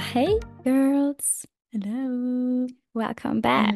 [0.00, 2.66] hey girls, Hello.
[2.94, 3.74] welcome back.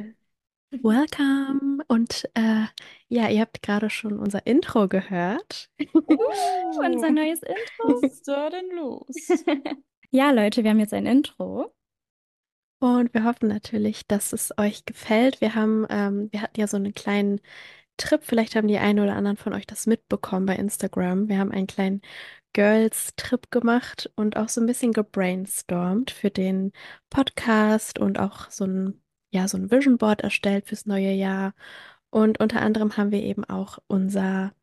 [0.83, 1.83] Welcome.
[1.87, 2.65] Und äh,
[3.09, 5.71] ja, ihr habt gerade schon unser Intro gehört.
[5.93, 8.03] Unser neues Intro.
[8.03, 9.45] Was ist da denn los?
[10.11, 11.75] Ja, Leute, wir haben jetzt ein Intro.
[12.79, 15.41] Und wir hoffen natürlich, dass es euch gefällt.
[15.41, 17.41] Wir haben, ähm, wir hatten ja so einen kleinen
[17.97, 18.23] Trip.
[18.23, 21.29] Vielleicht haben die einen oder anderen von euch das mitbekommen bei Instagram.
[21.29, 22.01] Wir haben einen kleinen
[22.55, 26.73] Girls-Trip gemacht und auch so ein bisschen gebrainstormt für den
[27.11, 31.55] Podcast und auch so ein, ja, so ein Vision Board erstellt fürs neue Jahr.
[32.11, 34.55] Und unter anderem haben wir eben auch unser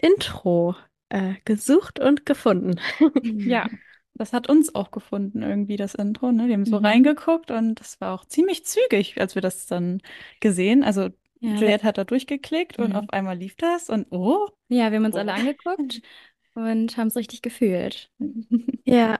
[0.00, 0.76] Intro
[1.10, 2.80] äh, gesucht und gefunden.
[3.46, 3.68] Ja,
[4.14, 6.32] das hat uns auch gefunden, irgendwie das Intro.
[6.32, 6.46] Ne?
[6.48, 6.84] Wir haben so Mhm.
[6.84, 10.00] reingeguckt und das war auch ziemlich zügig, als wir das dann
[10.40, 10.84] gesehen.
[10.84, 12.96] Also Ja, Juliette hat da durchgeklickt und Mhm.
[12.96, 14.48] auf einmal lief das und oh.
[14.68, 15.18] Ja, wir haben uns Oh.
[15.18, 16.00] alle angeguckt
[16.54, 18.10] und haben es richtig gefühlt.
[18.86, 19.18] Ja.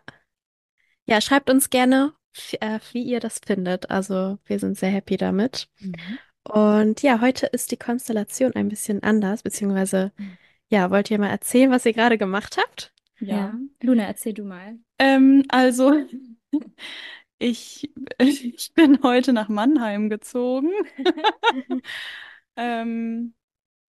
[1.06, 2.12] Ja, schreibt uns gerne,
[2.60, 3.90] äh, wie ihr das findet.
[3.90, 5.68] Also wir sind sehr happy damit.
[6.44, 10.36] Und ja, heute ist die Konstellation ein bisschen anders, beziehungsweise, Mhm.
[10.68, 12.92] ja, wollt ihr mal erzählen, was ihr gerade gemacht habt?
[13.20, 13.54] Ja.
[13.82, 14.78] Luna, erzähl du mal.
[14.98, 15.92] Ähm, also
[17.38, 20.70] ich, ich bin heute nach Mannheim gezogen.
[22.56, 23.34] Ähm,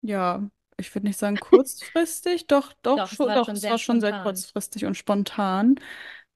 [0.02, 0.50] ja,
[0.80, 3.70] ich würde nicht sagen kurzfristig, doch, doch, Doch, es schon, war doch, schon es sehr
[3.70, 4.14] war schon sehr spontan.
[4.14, 5.76] kurzfristig und spontan.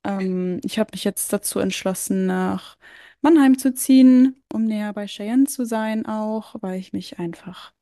[0.03, 2.77] Ähm, ich habe mich jetzt dazu entschlossen, nach
[3.21, 7.73] Mannheim zu ziehen, um näher bei Cheyenne zu sein auch, weil ich mich einfach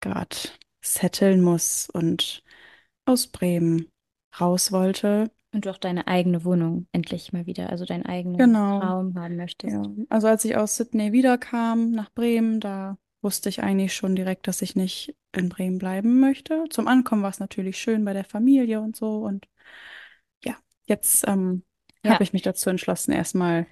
[0.00, 0.36] gerade
[0.82, 2.42] setteln muss und
[3.06, 3.90] aus Bremen
[4.40, 5.30] raus wollte.
[5.52, 8.80] Und du auch deine eigene Wohnung endlich mal wieder, also deinen eigenen Genau.
[8.80, 9.74] Raum haben möchtest.
[9.74, 14.48] Ja, also als ich aus Sydney wiederkam nach Bremen, da wusste ich eigentlich schon direkt,
[14.48, 16.64] dass ich nicht in Bremen bleiben möchte.
[16.70, 19.18] Zum Ankommen war es natürlich schön bei der Familie und so.
[19.18, 19.48] Und
[20.44, 20.56] ja,
[20.86, 21.64] jetzt ähm,
[22.04, 22.10] Ja.
[22.12, 23.66] habe ich mich dazu entschlossen, erstmal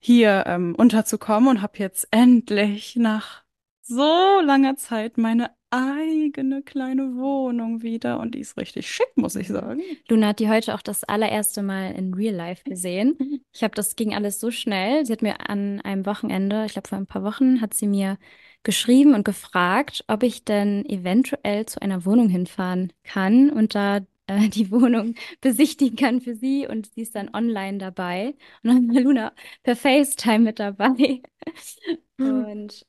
[0.00, 3.44] hier ähm, unterzukommen und habe jetzt endlich nach
[3.82, 8.20] so langer Zeit meine eigene kleine Wohnung wieder.
[8.20, 9.80] Und die ist richtig schick, muss ich sagen.
[10.08, 13.16] Luna hat die heute auch das allererste Mal in Real Life gesehen.
[13.56, 15.06] Ich habe, das ging alles so schnell.
[15.06, 18.18] Sie hat mir an einem Wochenende, ich glaube vor ein paar Wochen, hat sie mir
[18.64, 24.48] geschrieben und gefragt, ob ich denn eventuell zu einer Wohnung hinfahren kann und da äh,
[24.48, 26.66] die Wohnung besichtigen kann für sie.
[26.66, 28.34] Und sie ist dann online dabei.
[28.62, 31.22] Und dann war Luna per FaceTime mit dabei.
[32.18, 32.86] Und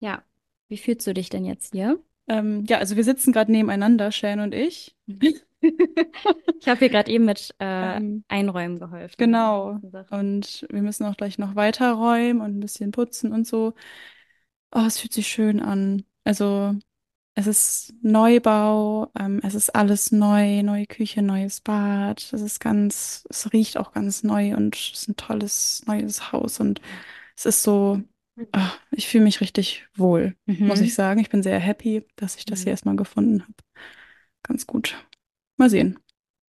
[0.00, 0.24] ja,
[0.70, 2.02] wie fühlst du dich denn jetzt hier?
[2.28, 4.96] Ähm, ja, also wir sitzen gerade nebeneinander, Shane und ich.
[5.62, 9.14] Ich habe hier gerade eben mit äh, Ähm, Einräumen geholfen.
[9.18, 9.78] Genau.
[9.90, 10.18] Sachen.
[10.18, 13.74] Und wir müssen auch gleich noch weiter räumen und ein bisschen putzen und so.
[14.72, 16.04] Oh, es fühlt sich schön an.
[16.24, 16.74] Also,
[17.34, 22.32] es ist Neubau, ähm, es ist alles neu, neue Küche, neues Bad.
[22.32, 26.60] Es ist ganz, es riecht auch ganz neu und es ist ein tolles neues Haus
[26.60, 26.80] und
[27.36, 28.02] es ist so,
[28.52, 30.84] ah, ich fühle mich richtig wohl, muss Mhm.
[30.84, 31.20] ich sagen.
[31.20, 32.64] Ich bin sehr happy, dass ich das Mhm.
[32.64, 33.54] hier erstmal gefunden habe.
[34.42, 34.96] Ganz gut.
[35.58, 35.98] Mal sehen.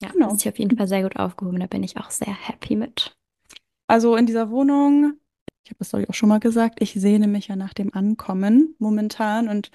[0.02, 0.34] Ja, Genau.
[0.34, 1.60] ist hier auf jeden Fall sehr gut aufgehoben.
[1.60, 3.16] Da bin ich auch sehr happy mit.
[3.88, 5.20] Also in dieser Wohnung,
[5.64, 7.94] ich habe das glaube ich auch schon mal gesagt, ich sehne mich ja nach dem
[7.94, 9.70] Ankommen momentan und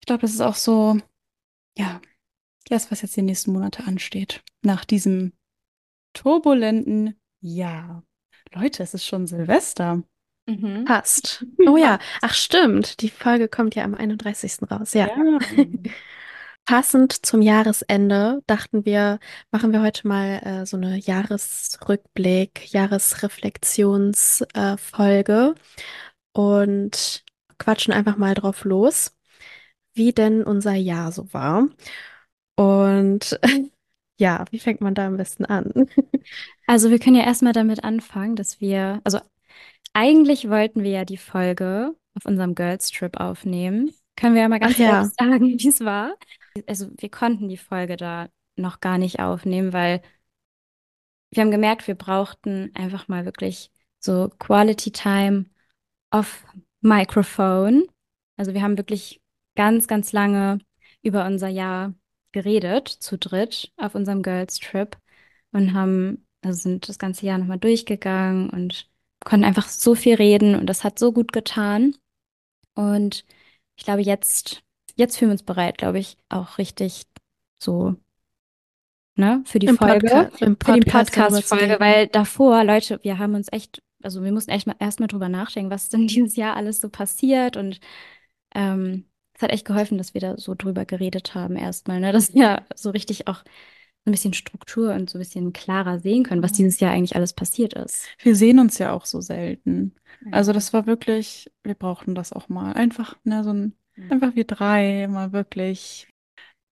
[0.00, 0.98] ich glaube, das ist auch so,
[1.78, 2.00] ja,
[2.68, 4.42] das, was jetzt die nächsten Monate ansteht.
[4.62, 5.32] Nach diesem
[6.14, 8.04] turbulenten Jahr.
[8.54, 10.02] Leute, es ist schon Silvester.
[10.50, 10.84] Mhm.
[10.84, 11.46] Passt.
[11.66, 14.70] Oh ja, ach stimmt, die Folge kommt ja am 31.
[14.70, 14.94] raus.
[14.94, 15.08] Ja.
[16.66, 19.18] Passend zum Jahresende dachten wir,
[19.50, 25.60] machen wir heute mal äh, so eine Jahresrückblick, Jahresreflexionsfolge äh,
[26.32, 27.24] und
[27.58, 29.16] quatschen einfach mal drauf los,
[29.94, 31.68] wie denn unser Jahr so war.
[32.56, 33.38] Und
[34.18, 35.72] ja, wie fängt man da am besten an?
[36.66, 39.18] Also wir können ja erstmal damit anfangen, dass wir, also
[39.92, 43.92] eigentlich wollten wir ja die Folge auf unserem Girls Trip aufnehmen.
[44.16, 44.98] Können wir ja mal ganz Ach ja.
[44.98, 46.14] ehrlich sagen, wie es war.
[46.66, 50.02] Also wir konnten die Folge da noch gar nicht aufnehmen, weil
[51.30, 53.70] wir haben gemerkt, wir brauchten einfach mal wirklich
[54.00, 55.46] so Quality Time
[56.10, 56.44] off
[56.80, 57.84] Microphone.
[58.36, 59.20] Also wir haben wirklich
[59.54, 60.58] ganz, ganz lange
[61.02, 61.94] über unser Jahr
[62.32, 64.96] geredet, zu dritt auf unserem Girls Trip
[65.52, 68.89] und haben, also sind das ganze Jahr nochmal durchgegangen und
[69.24, 71.96] konnten einfach so viel reden und das hat so gut getan.
[72.74, 73.24] Und
[73.76, 74.62] ich glaube, jetzt,
[74.96, 77.06] jetzt fühlen wir uns bereit, glaube ich, auch richtig
[77.58, 77.96] so,
[79.16, 80.08] ne, für die Im Folge.
[80.08, 84.32] Podca Für die Podcast zu Podcast-Folge, weil davor, Leute, wir haben uns echt, also wir
[84.32, 87.80] mussten echt mal erstmal drüber nachdenken, was denn dieses Jahr alles so passiert und
[88.54, 92.34] ähm, es hat echt geholfen, dass wir da so drüber geredet haben erstmal, ne, dass
[92.34, 93.42] wir so richtig auch
[94.06, 96.56] ein bisschen Struktur und so ein bisschen klarer sehen können, was Ja.
[96.58, 98.06] dieses Jahr eigentlich alles passiert ist.
[98.22, 99.94] Wir sehen uns ja auch so selten.
[100.30, 102.72] Also das war wirklich, wir brauchten das auch mal.
[102.72, 104.12] Einfach, ne, so ein, Mhm.
[104.12, 106.08] einfach wir drei, mal wirklich.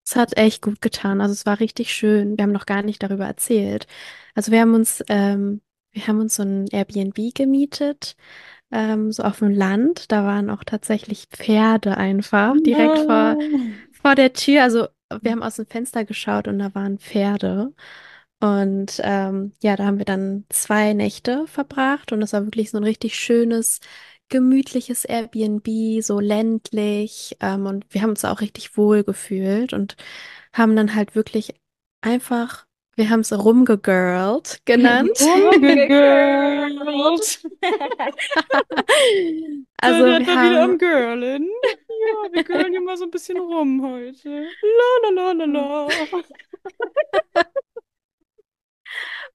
[0.06, 1.20] Es hat echt gut getan.
[1.20, 2.38] Also es war richtig schön.
[2.38, 3.86] Wir haben noch gar nicht darüber erzählt.
[4.34, 5.60] Also wir haben uns, ähm,
[5.92, 8.16] wir haben uns so ein Airbnb gemietet,
[8.70, 10.10] ähm, so auf dem Land.
[10.12, 13.36] Da waren auch tatsächlich Pferde einfach direkt vor,
[13.92, 14.62] vor der Tür.
[14.62, 14.88] Also
[15.22, 17.72] wir haben aus dem Fenster geschaut und da waren Pferde.
[18.40, 22.78] Und ähm, ja, da haben wir dann zwei Nächte verbracht und es war wirklich so
[22.78, 23.80] ein richtig schönes,
[24.28, 27.36] gemütliches Airbnb, so ländlich.
[27.40, 29.96] Ähm, und wir haben uns auch richtig wohl gefühlt und
[30.52, 31.54] haben dann halt wirklich
[32.00, 32.66] einfach,
[32.96, 35.18] wir haben es rumgegirlt genannt.
[35.20, 36.78] Rumgegirlt.
[39.80, 41.48] Also wir ihr wieder am haben, Girlen?
[42.00, 44.28] Ja, wir girlen hier mal so ein bisschen rum heute.
[44.62, 45.88] La la la la la.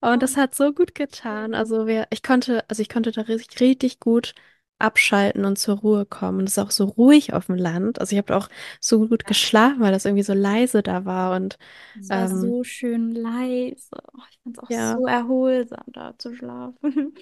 [0.13, 1.53] und das hat so gut getan.
[1.53, 4.33] Also wir, ich konnte, also ich konnte da richtig, richtig gut
[4.79, 6.39] abschalten und zur Ruhe kommen.
[6.39, 7.99] Und es ist auch so ruhig auf dem Land.
[7.99, 8.49] Also ich habe auch
[8.79, 11.35] so gut geschlafen, weil das irgendwie so leise da war.
[11.35, 11.57] Und
[11.99, 13.97] Es war ähm, so schön leise.
[14.13, 14.97] Oh, ich fand es auch ja.
[14.97, 17.13] so erholsam, da zu schlafen.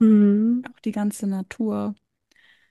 [0.00, 0.62] Mhm.
[0.72, 1.94] Auch die ganze Natur.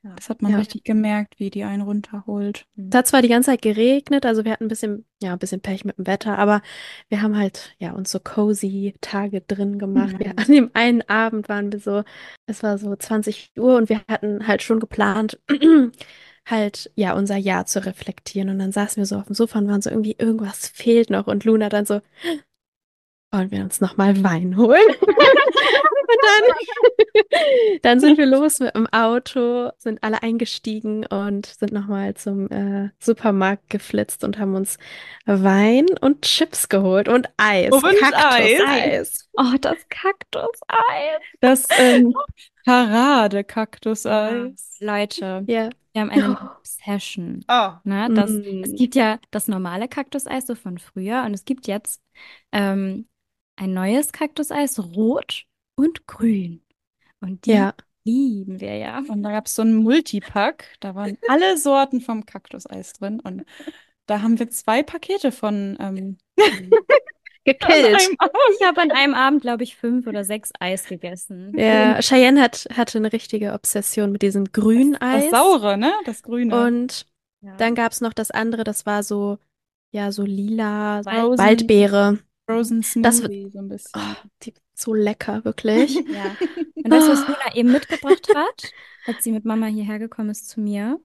[0.03, 0.13] Ja.
[0.15, 0.57] Das hat man Ja.
[0.59, 2.65] richtig gemerkt, wie die einen runterholt.
[2.77, 5.59] Es hat zwar die ganze Zeit geregnet, also wir hatten ein bisschen, ja, ein bisschen
[5.61, 6.61] Pech mit dem Wetter, aber
[7.09, 10.15] wir haben halt, ja, uns so cozy Tage drin gemacht.
[10.19, 10.37] Wir, Mhm.
[10.37, 12.03] an dem einen Abend waren wir so,
[12.45, 15.39] es war so 20 Uhr und wir hatten halt schon geplant,
[16.45, 18.49] halt, ja, unser Jahr zu reflektieren.
[18.49, 21.27] Und dann saßen wir so auf dem Sofa und waren so irgendwie, irgendwas fehlt noch.
[21.27, 21.99] Und Luna dann so,
[23.31, 24.81] wollen wir uns nochmal Wein holen?
[26.09, 26.43] Und dann,
[27.81, 32.91] dann sind wir los mit dem Auto, sind alle eingestiegen und sind nochmal zum äh,
[32.99, 34.77] Supermarkt geflitzt und haben uns
[35.25, 37.99] Wein und Chips geholt und Eis, Und Eis.
[37.99, 39.29] Kaktuseis.
[39.37, 41.19] Oh, das Kaktuseis.
[41.41, 42.13] Das ähm,
[42.65, 44.77] Parade-Kaktuseis.
[44.79, 45.69] Leute, Ja.
[45.91, 47.43] wir haben eine Obsession.
[47.49, 47.71] Oh.
[47.83, 48.07] Ne?
[48.13, 48.63] Das, Mm.
[48.63, 52.01] Es gibt ja das normale Kaktuseis so von früher und es gibt jetzt
[52.51, 53.07] ähm,
[53.57, 55.43] ein neues Kaktuseis, rot
[55.75, 56.61] und grün.
[57.19, 57.73] Und die Ja.
[58.05, 58.99] lieben wir ja.
[59.07, 63.19] Und da gab es so ein Multipack, da waren alle Sorten vom Kaktuseis drin.
[63.19, 63.43] Und
[64.05, 66.17] da haben wir zwei Pakete von ähm,
[67.43, 68.09] Gekillt.
[68.59, 71.53] Ich habe an einem Abend, glaube ich, fünf oder sechs Eis gegessen.
[71.57, 75.31] Ja, Cheyenne hat, hatte eine richtige Obsession mit diesem grünen Das Eis.
[75.31, 75.93] Saure, ne?
[76.05, 76.61] Das Grüne.
[76.65, 77.05] Und
[77.41, 77.55] Ja.
[77.55, 79.37] dann gab es noch das andere, das war so,
[79.93, 81.37] ja, so lila Frozen.
[81.45, 82.19] Waldbeere.
[82.47, 83.91] Frozen Das- Smoothie, so ein bisschen.
[83.95, 85.95] Oh, die, so lecker, wirklich.
[86.07, 86.35] Ja.
[86.75, 88.71] Und das, was Luna eben mitgebracht hat,
[89.05, 90.99] als sie mit Mama hierher gekommen ist zu mir,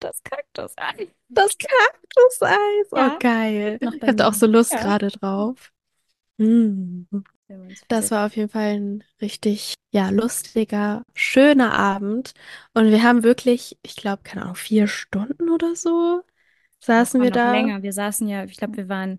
[0.00, 1.08] das Kaktuseis.
[1.28, 2.86] Das Kaktuseis.
[2.92, 3.16] Oh, Ja.
[3.18, 3.78] geil.
[3.80, 4.80] Noch Ich hatte auch so Lust Ja.
[4.80, 5.72] gerade drauf.
[6.38, 7.02] Mm.
[7.88, 12.32] Das war auf jeden Fall ein richtig, ja, lustiger, schöner Abend.
[12.74, 16.22] Und wir haben wirklich, ich glaube, keine Ahnung, vier Stunden oder so
[16.80, 17.52] saßen wir da.
[17.52, 17.82] länger.
[17.82, 19.18] Wir saßen ja, ich glaube, wir waren,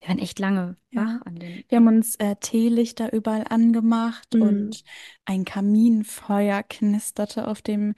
[0.00, 1.20] wir waren echt lange Ja.
[1.20, 1.64] wach an dem.
[1.68, 4.40] Wir haben uns äh, Teelichter überall angemacht Mhm.
[4.40, 4.84] und
[5.24, 7.94] ein Kaminfeuer knisterte auf dem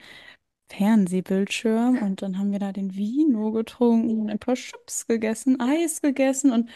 [0.69, 6.51] Fernsehbildschirm und dann haben wir da den Vino getrunken, ein paar Chips gegessen, Eis gegessen
[6.51, 6.69] und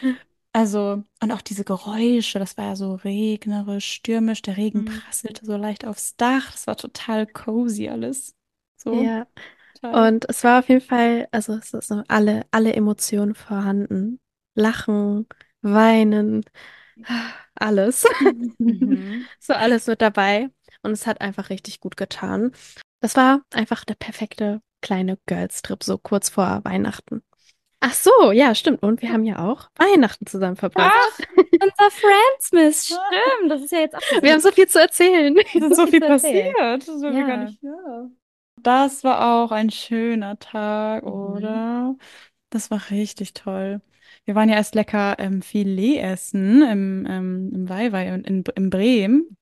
[0.52, 4.84] also und auch diese Geräusche, das war ja so regnerisch, stürmisch, der Regen Mhm.
[4.84, 8.34] prasselte so leicht aufs Dach, das war total cozy alles.
[8.76, 9.26] So Ja.
[9.74, 10.08] total.
[10.08, 14.20] Und es war auf jeden Fall, also es ist so alle, alle Emotionen vorhanden.
[14.58, 15.26] Lachen,
[15.62, 16.44] weinen,
[17.54, 18.04] alles.
[18.58, 19.26] Mhm.
[19.40, 20.48] So alles mit dabei.
[20.82, 22.52] Und es hat einfach richtig gut getan.
[23.00, 27.22] Das war einfach der perfekte kleine Girls-Trip, so kurz vor Weihnachten.
[27.80, 28.82] Ach so, ja, stimmt.
[28.82, 30.92] Und wir haben ja auch Weihnachten zusammen verbracht.
[31.36, 33.50] Unser Friendsmith, stimmt.
[33.50, 35.36] Das ist ja jetzt auch Wir haben so viel zu erzählen.
[35.38, 36.54] Es ist so viel passiert.
[36.58, 37.36] Das haben wir gar Ja.
[37.44, 37.62] nicht.
[37.62, 38.08] Ja.
[38.62, 41.10] Das war auch ein schöner Tag, Mhm.
[41.12, 41.96] oder?
[42.50, 43.80] Das war richtig toll.
[44.28, 48.68] Wir waren ja erst lecker ähm, Filet essen im, ähm, im Weihwai und in, in
[48.68, 49.38] Bremen.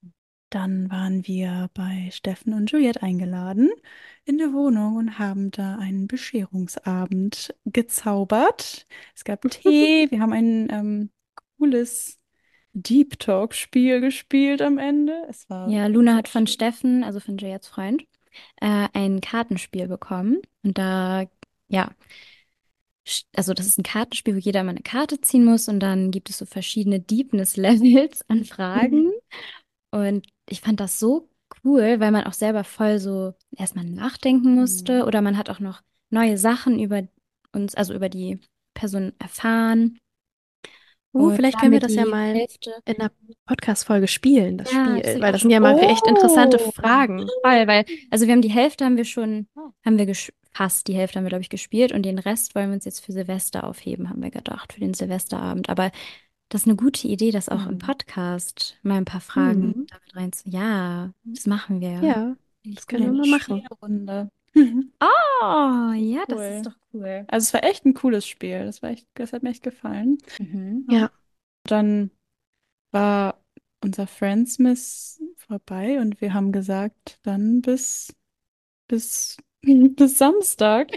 [0.49, 3.69] Dann waren wir bei Steffen und Juliette eingeladen
[4.27, 8.87] in der Wohnung und haben da einen Bescherungsabend gezaubert.
[9.13, 11.11] Es gab Tee, wir haben ein ähm,
[11.59, 12.21] cooles
[12.73, 15.21] Deep Talk-Spiel gespielt am Ende.
[15.29, 16.47] Es war Ja, Luna hat von.
[16.47, 18.05] Steffen, also von Jayets Freund,
[18.61, 20.43] äh, ein Kartenspiel bekommen.
[20.63, 21.25] Und da,
[21.67, 21.91] ja,
[23.35, 26.31] also das ist ein Kartenspiel, wo jeder mal eine Karte ziehen muss und dann gibt
[26.31, 29.13] es so verschiedene Deepness-Levels an Fragen.
[29.93, 31.29] Und ich fand das so
[31.65, 35.09] cool, weil man auch selber voll so erstmal nachdenken musste Mhm.
[35.09, 37.03] oder man hat auch noch neue Sachen über
[37.53, 38.41] uns, also über die
[38.75, 39.99] Person erfahren.
[41.15, 42.75] Uh, vielleicht können wir das ja mal Hälfte.
[42.85, 43.11] in einer
[43.47, 46.71] Podcast-Folge spielen, das Ja, das Spiel, ich weil das sind ja mal echt interessante Oh.
[46.73, 47.21] Fragen.
[47.43, 49.47] Voll, weil, also wir haben die Hälfte haben wir schon,
[49.87, 50.05] haben wir
[50.57, 53.05] fast die Hälfte haben wir, glaube ich, gespielt und den Rest wollen wir uns jetzt
[53.05, 55.69] für Silvester aufheben, haben wir gedacht, für den Silvesterabend.
[55.69, 55.91] Aber
[56.49, 57.79] das ist eine gute Idee, das auch im Mhm.
[57.79, 59.87] Podcast mal ein paar Fragen Mhm.
[59.89, 60.49] damit rein zu.
[60.49, 62.01] Ja, das machen wir.
[62.03, 63.63] Ja, das können wir mal machen.
[63.65, 64.31] Spielrunde.
[65.01, 66.45] Oh, ja, das Cool.
[66.45, 67.25] ist doch cool.
[67.29, 68.65] Also es war echt ein cooles Spiel.
[68.65, 70.17] Das war echt, das hat mir echt gefallen.
[70.39, 70.87] Mhm.
[70.91, 71.11] Ja.
[71.65, 72.11] Dann
[72.93, 73.43] war
[73.85, 78.15] unser Friendsmiss vorbei und wir haben gesagt, dann bis,
[78.89, 79.37] bis,
[79.97, 80.89] bis Samstag.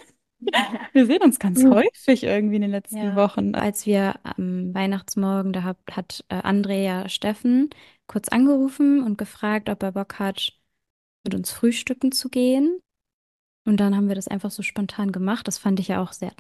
[0.94, 1.74] Wir sehen uns ganz Mhm.
[1.74, 3.16] häufig irgendwie in den letzten Ja.
[3.16, 3.56] Wochen.
[3.56, 7.70] Als wir am Weihnachtsmorgen, da hat, hat äh, Andrea Steffen
[8.08, 10.54] kurz angerufen und gefragt, ob er Bock hat,
[11.26, 12.80] mit uns frühstücken zu gehen.
[13.68, 15.48] Und dann haben wir das einfach so spontan gemacht.
[15.48, 16.32] Das fand ich ja auch sehr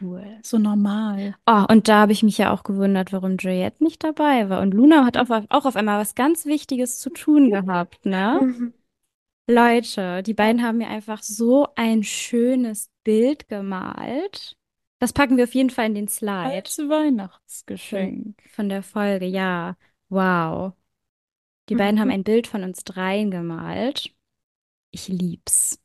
[0.00, 0.24] cool.
[0.42, 1.36] So normal.
[1.46, 4.60] Oh, und da habe ich mich ja auch gewundert, warum Juliette nicht dabei war.
[4.60, 8.72] Und Luna hat auch, auch auf einmal was ganz Wichtiges zu tun gehabt, ne?
[9.46, 9.54] Mhm.
[9.54, 14.56] Leute, die beiden haben mir einfach so ein schönes Bild gemalt.
[14.98, 18.42] Das packen wir auf jeden Fall in den Slide Als Weihnachtsgeschenk.
[18.50, 19.26] von der Folge.
[19.26, 19.76] Ja,
[20.08, 20.72] wow.
[21.68, 24.10] Die beiden haben ein Bild von uns dreien gemalt.
[24.90, 25.80] Ich lieb's.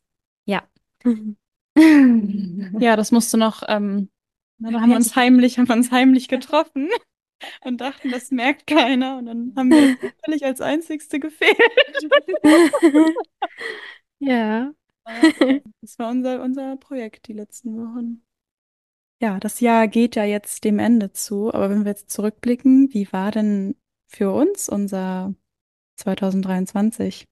[0.46, 0.64] Ja.
[1.04, 1.38] Mhm.
[2.80, 4.10] Ja, das musste noch, ähm,
[4.58, 6.90] na, da haben wir uns heimlich, haben wir uns heimlich getroffen
[7.62, 9.18] und dachten, das merkt keiner.
[9.18, 11.58] Und dann haben wir völlig als Einzigste gefehlt.
[14.24, 14.72] Ja.
[15.82, 18.24] Das war unser, unser Projekt die letzten Wochen.
[19.20, 23.12] Ja, das Jahr geht ja jetzt dem Ende zu, aber wenn wir jetzt zurückblicken, wie
[23.12, 23.76] war denn
[24.08, 25.34] für uns unser
[25.98, 27.28] 2023?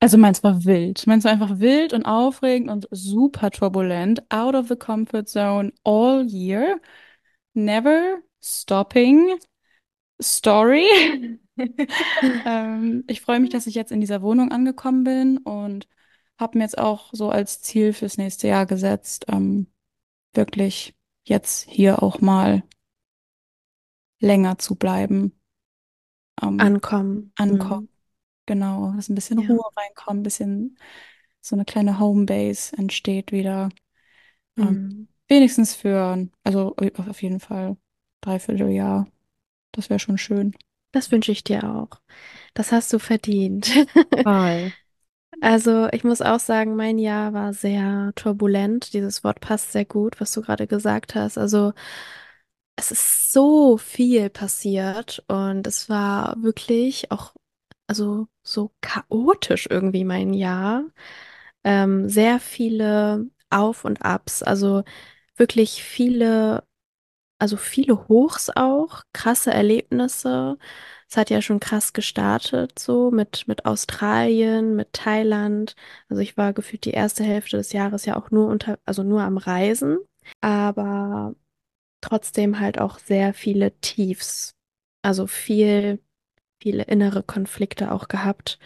[0.00, 1.06] Also meins war wild.
[1.06, 4.22] Meins war einfach wild und aufregend und super turbulent.
[4.30, 6.80] Out of the comfort zone all year.
[7.54, 9.38] Never stopping.
[10.22, 10.86] Story.
[12.44, 15.88] Ähm, ich freue mich, dass ich jetzt in dieser Wohnung angekommen bin und
[16.38, 19.66] habe mir jetzt auch so als Ziel fürs nächste Jahr gesetzt, ähm,
[20.34, 22.62] wirklich jetzt hier auch mal
[24.20, 25.32] länger zu bleiben.
[26.42, 27.32] Ähm, Ankommen.
[27.36, 27.88] ankommen.
[28.46, 29.48] Genau, dass ein bisschen Ja.
[29.48, 30.78] Ruhe reinkommt, ein bisschen
[31.40, 33.68] so eine kleine Homebase entsteht wieder.
[34.56, 34.64] Mhm.
[34.66, 35.08] Ähm, Mhm.
[35.28, 37.76] wenigstens für, also auf jeden Fall
[38.20, 39.06] dreiviertel Jahr.
[39.72, 40.54] Das wäre schon schön.
[40.92, 42.00] Das wünsche ich dir auch.
[42.54, 43.70] Das hast du verdient.
[44.24, 44.72] Voll.
[45.40, 48.92] Also, ich muss auch sagen, mein Jahr war sehr turbulent.
[48.92, 51.38] Dieses Wort passt sehr gut, was du gerade gesagt hast.
[51.38, 51.72] Also,
[52.76, 57.34] es ist so viel passiert und es war wirklich auch,
[57.86, 60.84] also so chaotisch irgendwie mein Jahr.
[61.64, 64.84] Ähm, sehr viele Auf und Abs, also
[65.36, 66.64] wirklich viele,
[67.38, 70.58] also viele Hochs auch, krasse Erlebnisse.
[71.08, 75.74] Es hat ja schon krass gestartet, so mit, mit Australien, mit Thailand.
[76.08, 79.22] Also ich war gefühlt die erste Hälfte des Jahres ja auch nur unter, also nur
[79.22, 79.98] am Reisen,
[80.40, 81.34] aber
[82.00, 84.54] trotzdem halt auch sehr viele Tiefs.
[85.02, 86.02] Also viel,
[86.62, 88.58] viele innere Konflikte auch gehabt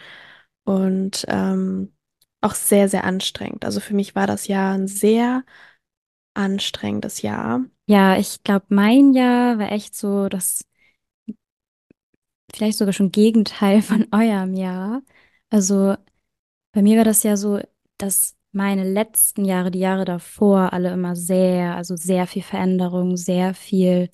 [0.65, 1.93] und ähm,
[2.41, 3.65] auch sehr, sehr anstrengend.
[3.65, 5.43] Also für mich war das Jahr ein sehr
[6.33, 7.61] anstrengendes Jahr.
[7.85, 10.65] Ja, ich glaube, mein Jahr war echt so das
[12.53, 15.01] vielleicht sogar schon Gegenteil von eurem Jahr.
[15.49, 15.95] Also
[16.71, 17.59] bei mir war das ja so,
[17.97, 23.53] dass meine letzten Jahre, die Jahre davor, alle immer sehr, also sehr viel Veränderung, sehr
[23.53, 24.09] viel,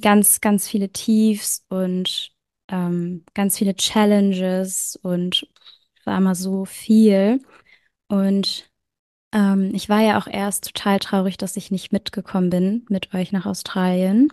[0.00, 2.32] ganz, ganz viele Tiefs und
[2.68, 5.46] ähm, ganz viele Challenges und
[6.04, 7.40] war immer so viel.
[8.08, 8.71] Und
[9.32, 13.32] ähm, ich war ja auch erst total traurig, dass ich nicht mitgekommen bin mit euch
[13.32, 14.28] nach Australien.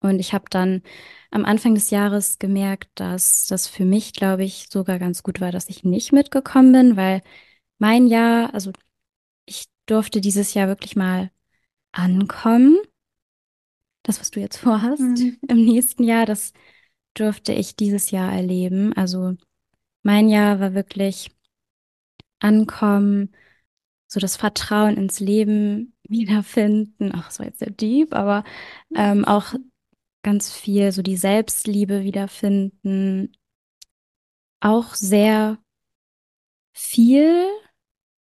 [0.00, 0.82] Und ich habe dann
[1.30, 5.52] am Anfang des Jahres gemerkt, dass das für mich, glaube ich, sogar ganz gut war,
[5.52, 7.22] dass ich nicht mitgekommen bin, weil
[7.78, 8.72] mein Jahr, also
[9.46, 11.30] ich durfte dieses Jahr wirklich mal
[11.92, 12.78] ankommen.
[14.02, 15.38] Das, was du jetzt vorhast Mhm.
[15.48, 16.52] im nächsten Jahr, das
[17.14, 18.92] durfte ich dieses Jahr erleben.
[18.94, 19.36] Also
[20.02, 21.30] mein Jahr war wirklich
[22.40, 23.30] ankommen,
[24.12, 27.12] so das Vertrauen ins Leben wiederfinden.
[27.14, 28.44] Ach, das war jetzt sehr deep, aber
[28.94, 29.54] ähm, auch
[30.22, 33.32] ganz viel so die Selbstliebe wiederfinden.
[34.60, 35.58] Auch sehr
[36.74, 37.46] viel,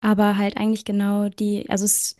[0.01, 2.17] aber halt eigentlich genau die, also es,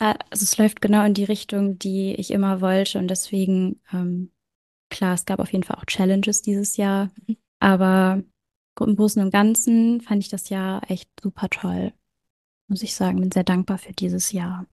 [0.00, 2.98] äh, also es läuft genau in die Richtung, die ich immer wollte.
[2.98, 4.32] Und deswegen, ähm,
[4.90, 7.10] klar, es gab auf jeden Fall auch Challenges dieses Jahr.
[7.60, 8.22] Aber
[8.80, 11.92] im Großen und Ganzen fand ich das Jahr echt super toll.
[12.72, 14.64] Muss ich sagen, bin sehr dankbar für dieses Jahr.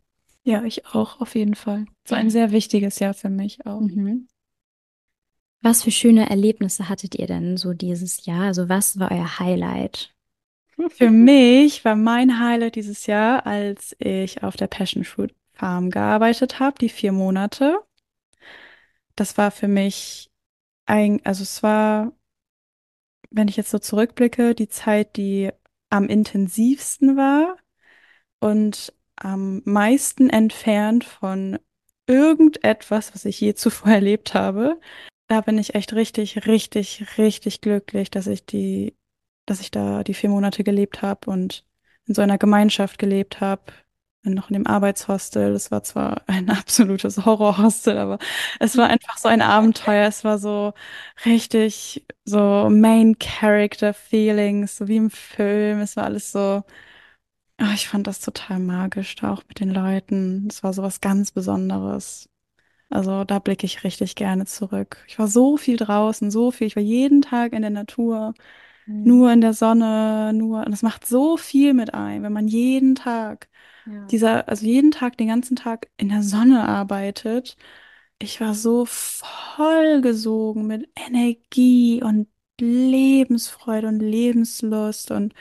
[0.45, 1.83] Ja, ich auch, auf jeden Fall.
[2.07, 3.81] So ein sehr wichtiges Jahr für mich auch.
[3.81, 4.29] Mhm.
[5.61, 8.43] Was für schöne Erlebnisse hattet ihr denn so dieses Jahr?
[8.43, 10.15] Also was war euer Highlight?
[10.87, 16.61] Für mich war mein Highlight dieses Jahr, als ich auf der Passion Fruit Farm gearbeitet
[16.61, 17.81] habe, die vier Monate.
[19.17, 20.31] Das war für mich
[20.85, 22.13] ein, also es war,
[23.29, 25.51] wenn ich jetzt so zurückblicke, die Zeit, die
[25.89, 27.57] am intensivsten war
[28.39, 31.59] und am meisten entfernt von
[32.07, 34.79] irgendetwas, was ich je zuvor erlebt habe.
[35.27, 38.95] Da bin ich echt richtig, richtig, richtig glücklich, dass ich die,
[39.45, 41.65] dass ich da die vier Monate gelebt habe und
[42.07, 43.63] in so einer Gemeinschaft gelebt habe.
[44.23, 45.53] Noch in dem Arbeitshostel.
[45.53, 48.19] Es war zwar ein absolutes Horrorhostel, aber
[48.59, 50.07] es war einfach so ein Abenteuer.
[50.07, 50.73] Es war so
[51.25, 55.79] richtig so Main Character Feelings, so wie im Film.
[55.81, 56.63] Es war alles so.
[57.61, 60.47] Ah, ich fand das total magisch, da auch mit den Leuten.
[60.49, 62.29] Es war so was ganz Besonderes.
[62.89, 65.03] Also da blicke ich richtig gerne zurück.
[65.07, 66.67] Ich war so viel draußen, so viel.
[66.67, 68.33] Ich war jeden Tag in der Natur,
[69.03, 70.61] nur in der Sonne, nur.
[70.65, 73.49] Und das macht so viel mit einem, wenn man jeden Tag
[73.85, 74.11] Ja.
[74.11, 77.57] dieser, also jeden Tag, den ganzen Tag in der Sonne arbeitet.
[78.19, 82.27] Ich war so vollgesogen mit Energie und
[82.59, 85.33] Lebensfreude und Lebenslust und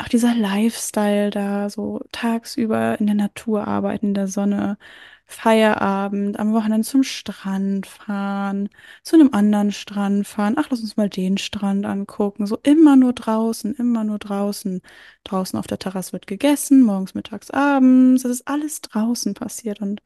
[0.00, 4.78] auch dieser Lifestyle da, so tagsüber in der Natur arbeiten, in der Sonne,
[5.26, 8.68] Feierabend, am Wochenende zum Strand fahren,
[9.04, 10.56] zu einem anderen Strand fahren.
[10.58, 12.46] Ach, lass uns mal den Strand angucken.
[12.46, 14.80] So immer nur draußen, immer nur draußen.
[15.24, 18.22] Draußen auf der Terrasse wird gegessen, morgens, mittags, abends.
[18.24, 20.02] Das ist alles draußen passiert und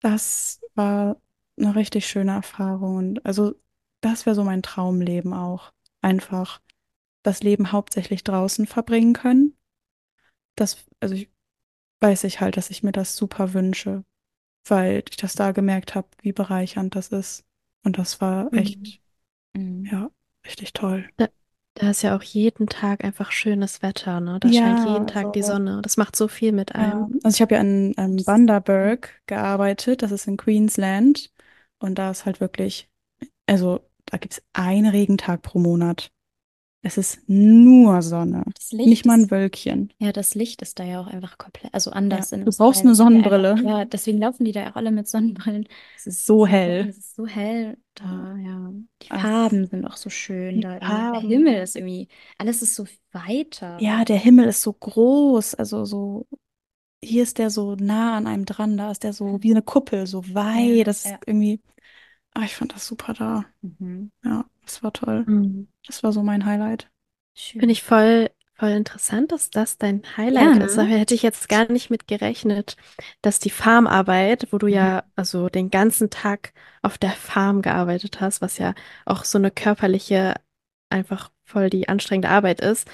[0.00, 1.16] das war
[1.58, 2.96] eine richtig schöne Erfahrung.
[2.96, 3.54] Und also
[4.00, 5.72] das wäre so mein Traumleben auch.
[6.02, 6.60] Einfach
[7.22, 9.54] das Leben hauptsächlich draußen verbringen können.
[10.56, 11.30] Das, also ich
[12.00, 14.04] weiß ich halt, dass ich mir das super wünsche,
[14.66, 17.44] weil ich das da gemerkt habe, wie bereichernd das ist.
[17.84, 19.00] Und das war echt,
[19.54, 19.84] Mhm.
[19.90, 20.10] ja,
[20.46, 21.08] richtig toll.
[21.16, 21.28] Da,
[21.74, 24.38] da ist ja auch jeden Tag einfach schönes Wetter, ne?
[24.40, 25.80] Da scheint Ja, jeden Tag die also- Sonne.
[25.82, 27.20] Das macht so viel mit Ja, einem.
[27.24, 31.32] also ich habe ja in ähm, Bundaberg gearbeitet, das ist in Queensland.
[31.78, 32.88] Und da ist halt wirklich,
[33.46, 36.12] also da gibt es einen Regentag pro Monat.
[36.82, 39.92] Es ist nur Sonne, nicht mal ein Wölkchen.
[39.98, 42.90] ja, das Licht ist da ja auch einfach komplett, also anders Ja, du brauchst eine
[42.90, 43.56] ja Sonnenbrille.
[43.62, 45.68] Ja, deswegen laufen die da ja auch alle mit Sonnenbrillen.
[45.96, 46.88] Es ist so hell.
[46.88, 48.72] Es ist so hell da, ja.
[49.02, 50.74] Die Ach, Farben sind auch so schön da.
[50.74, 50.80] irgendwie.
[50.80, 51.28] Der Farben.
[51.28, 53.78] Himmel ist irgendwie, alles ist so weiter.
[53.82, 56.26] Ja, der Himmel ist so groß, also so,
[57.02, 60.06] hier ist der so nah an einem dran, da ist der so wie eine Kuppel,
[60.06, 60.76] so weit.
[60.78, 61.60] Ja, Das ist irgendwie,
[62.34, 63.44] ah, ich fand das super da.
[63.62, 64.10] Mhm.
[64.24, 65.24] Ja, das war toll.
[65.26, 65.68] Mhm.
[65.86, 66.90] Das war so mein Highlight.
[67.34, 67.60] Schön.
[67.60, 70.76] Finde ich voll, voll interessant, dass das dein Ja, Highlight ist.
[70.76, 70.88] Da ne?
[70.98, 72.76] hätte ich jetzt gar nicht mit gerechnet,
[73.22, 74.72] dass die Farmarbeit, wo du Mhm.
[74.74, 79.50] ja also den ganzen Tag auf der Farm gearbeitet hast, was ja auch so eine
[79.50, 80.34] körperliche,
[80.88, 82.88] einfach voll die anstrengende Arbeit ist,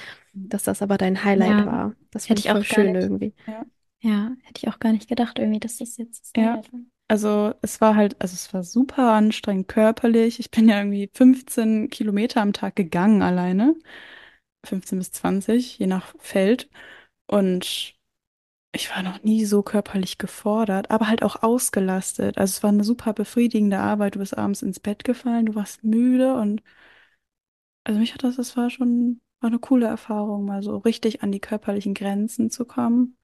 [0.48, 1.94] dass das aber dein Highlight Ja, war.
[2.10, 2.96] Das hätte finde ich auch schön nicht.
[2.96, 3.34] irgendwie.
[3.46, 3.64] Ja.
[4.00, 6.80] Ja, hätte ich auch gar nicht gedacht, irgendwie, dass das jetzt das Ja, Highlight war.
[7.08, 10.40] Also es war halt, also es war super anstrengend körperlich.
[10.40, 13.76] Ich bin ja irgendwie 15 Kilometer am Tag gegangen alleine.
[14.64, 16.68] 15 bis 20, je nach Feld.
[17.28, 17.96] Und
[18.72, 22.38] ich war noch nie so körperlich gefordert, aber halt auch ausgelastet.
[22.38, 24.16] Also es war eine super befriedigende Arbeit.
[24.16, 26.62] Du bist abends ins Bett gefallen, du warst müde und
[27.84, 31.32] also mich hat das, das war schon, war eine coole Erfahrung, mal so richtig an
[31.32, 33.16] die körperlichen Grenzen zu kommen.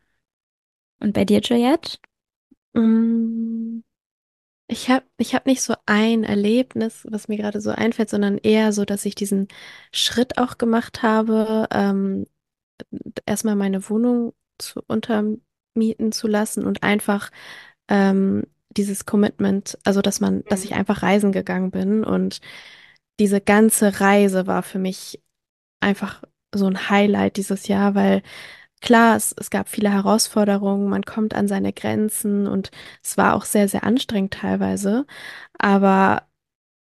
[1.01, 1.99] Und bei dir, Juliette?
[2.75, 3.81] Mm,
[4.69, 8.73] Ich habe ich hab nicht so ein Erlebnis, was mir gerade so einfällt, sondern eher
[8.73, 9.49] so, dass ich diesen
[9.93, 12.27] Schritt auch gemacht habe, ähm,
[13.27, 17.31] erstmal meine Wohnung zu untermieten zu lassen und einfach
[17.89, 22.41] ähm, dieses Commitment, also dass man, dass ich einfach reisen gegangen bin und
[23.21, 25.23] diese ganze Reise war für mich
[25.81, 26.23] einfach
[26.55, 28.23] so ein Highlight dieses Jahr, weil
[28.83, 32.71] klar, es, es gab viele Herausforderungen, man kommt an seine Grenzen und
[33.03, 35.07] es war auch sehr, sehr anstrengend teilweise,
[35.59, 36.29] aber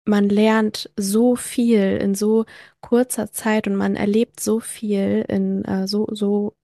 [0.05, 2.45] man lernt so viel in so
[2.81, 6.55] kurzer Zeit und man erlebt so viel in äh, so, so,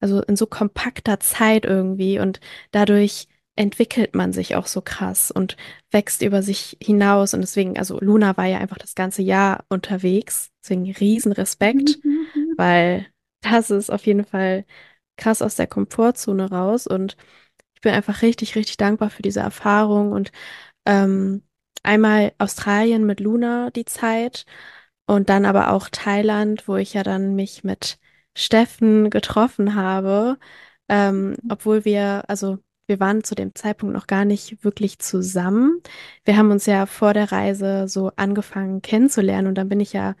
[0.00, 2.40] also in so kompakter Zeit irgendwie und
[2.72, 5.56] dadurch entwickelt man sich auch so krass und
[5.90, 7.34] wächst über sich hinaus.
[7.34, 11.98] Und deswegen, also Luna war ja einfach das ganze Jahr unterwegs, deswegen riesen Respekt,
[12.56, 13.06] weil
[13.42, 14.64] das ist auf jeden Fall
[15.16, 17.16] krass aus der Komfortzone raus und
[17.74, 20.32] ich bin einfach richtig, richtig dankbar für diese Erfahrung und
[20.86, 21.42] ähm,
[21.82, 24.46] einmal Australien mit Luna die Zeit
[25.06, 27.98] und dann aber auch Thailand, wo ich ja dann mich mit
[28.36, 30.38] Steffen getroffen habe,
[30.88, 35.80] ähm, obwohl wir, also wir waren zu dem Zeitpunkt noch gar nicht wirklich zusammen.
[36.24, 40.14] Wir haben uns ja vor der Reise so angefangen kennenzulernen und dann bin ich ja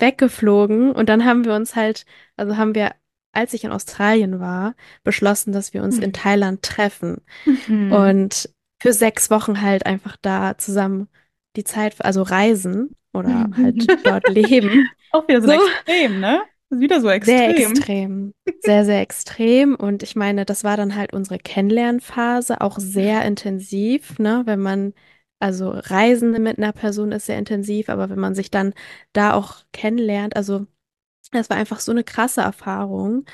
[0.00, 2.04] weggeflogen und dann haben wir uns halt,
[2.36, 2.92] also haben wir,
[3.32, 7.92] als ich in Australien war, beschlossen, dass wir uns in Thailand treffen Mhm.
[7.92, 8.50] und
[8.82, 11.08] für sechs Wochen halt einfach da zusammen
[11.56, 14.88] die Zeit, also reisen oder halt dort leben.
[15.12, 15.54] Auch wieder so So.
[15.54, 16.40] extrem, ne?
[16.70, 17.70] Das ist wieder so Sehr extrem.
[17.72, 18.34] extrem.
[18.60, 19.74] Sehr, sehr extrem.
[19.74, 24.42] Und ich meine, das war dann halt unsere Kennenlernphase, auch sehr intensiv, ne?
[24.46, 24.94] Wenn man,
[25.40, 28.74] also Reisen mit einer Person ist sehr intensiv, aber wenn man sich dann
[29.12, 30.66] da auch kennenlernt, also
[31.32, 33.24] das war einfach so eine krasse Erfahrung.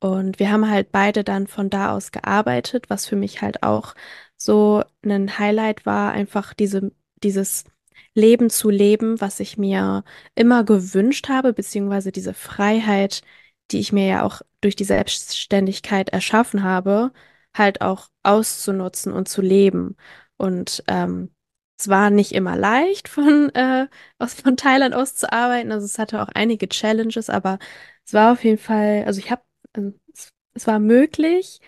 [0.00, 3.94] Und wir haben halt beide dann von da aus gearbeitet, was für mich halt auch
[4.36, 7.64] so ein Highlight war, einfach diese, dieses
[8.14, 13.22] Leben zu leben, was ich mir immer gewünscht habe, beziehungsweise diese Freiheit,
[13.70, 17.12] die ich mir ja auch durch die Selbstständigkeit erschaffen habe,
[17.54, 19.96] halt auch auszunutzen und zu leben.
[20.36, 21.30] Und ähm,
[21.78, 25.72] es war nicht immer leicht, von, äh, aus, von Thailand aus zu arbeiten.
[25.72, 27.58] Also es hatte auch einige Challenges, aber
[28.06, 31.60] es war auf jeden Fall, also ich habe, also es, es war möglich.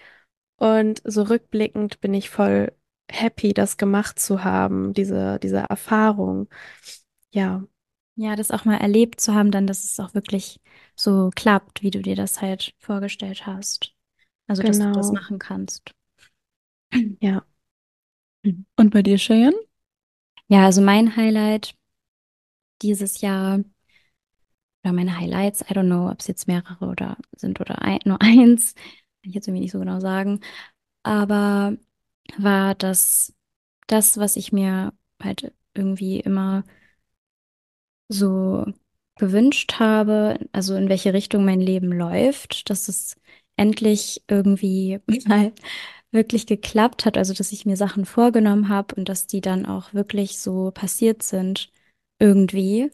[0.59, 2.73] Und so rückblickend bin ich voll
[3.11, 6.49] happy, das gemacht zu haben, diese, diese Erfahrung.
[7.33, 7.65] Ja,
[8.17, 10.61] Ja, das auch mal erlebt zu haben, dann, dass es auch wirklich
[10.95, 13.95] so klappt, wie du dir das halt vorgestellt hast.
[14.47, 15.13] Also, dass du das genau.
[15.13, 15.93] machen kannst.
[17.21, 17.47] Ja.
[18.77, 19.57] Und bei dir, Cheyenne?
[20.49, 21.77] Ja, also mein Highlight
[22.83, 23.61] dieses Jahr,
[24.85, 28.21] oder meine Highlights, I don't know, ob es jetzt mehrere oder sind oder ein, nur
[28.23, 28.85] eins, kann
[29.31, 30.41] ich jetzt irgendwie nicht so genau sagen,
[31.03, 31.77] aber
[32.39, 33.35] war das,
[33.89, 36.65] das, was ich mir halt irgendwie immer
[38.09, 38.65] so
[39.17, 43.17] gewünscht habe, also in welche Richtung mein Leben läuft, dass es
[43.57, 45.53] endlich irgendwie mal
[46.11, 49.93] wirklich geklappt hat, also dass ich mir Sachen vorgenommen habe und dass die dann auch
[49.93, 51.71] wirklich so passiert sind,
[52.19, 52.91] irgendwie,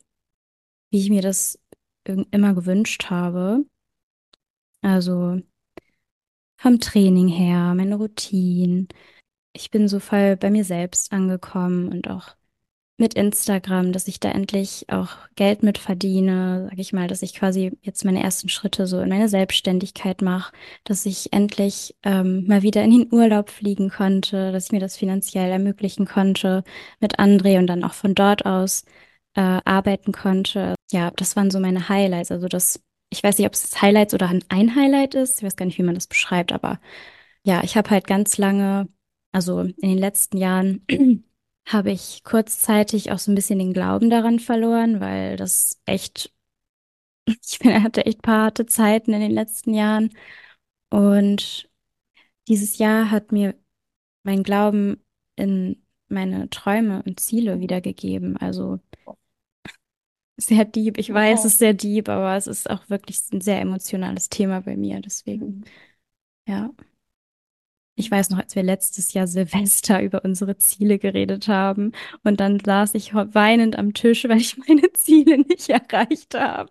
[0.90, 1.58] wie ich mir das
[2.04, 3.64] immer gewünscht habe.
[4.80, 5.40] Also
[6.56, 8.88] vom Training her, meine Routinen.
[9.52, 12.36] Ich bin so voll bei mir selbst angekommen und auch
[13.02, 17.34] mit Instagram, dass ich da endlich auch Geld mit verdiene, sag ich mal, dass ich
[17.34, 20.52] quasi jetzt meine ersten Schritte so in meine Selbstständigkeit mache,
[20.84, 24.96] dass ich endlich ähm, mal wieder in den Urlaub fliegen konnte, dass ich mir das
[24.96, 26.62] finanziell ermöglichen konnte
[27.00, 28.84] mit André und dann auch von dort aus
[29.34, 30.76] äh, arbeiten konnte.
[30.92, 32.30] Ja, das waren so meine Highlights.
[32.30, 35.38] Also das, ich weiß nicht, ob es Highlights oder ein Highlight ist.
[35.38, 36.80] Ich weiß gar nicht, wie man das beschreibt, aber
[37.44, 38.88] ja, ich habe halt ganz lange,
[39.32, 40.84] also in den letzten Jahren
[41.66, 46.32] habe ich kurzzeitig auch so ein bisschen den Glauben daran verloren, weil das echt,
[47.26, 50.10] ich bin, hatte echt paar harte Zeiten in den letzten Jahren.
[50.90, 51.70] Und
[52.48, 53.54] dieses Jahr hat mir
[54.24, 55.02] mein Glauben
[55.36, 58.36] in meine Träume und Ziele wiedergegeben.
[58.36, 58.80] Also
[60.36, 60.98] sehr deep.
[60.98, 64.60] Ich weiß, es ist sehr deep, aber es ist auch wirklich ein sehr emotionales Thema
[64.60, 65.00] bei mir.
[65.00, 65.64] Deswegen,
[66.48, 66.70] ja.
[67.94, 71.92] Ich weiß noch, als wir letztes Jahr Silvester über unsere Ziele geredet haben
[72.24, 76.70] und dann saß ich weinend am Tisch, weil ich meine Ziele nicht erreicht habe.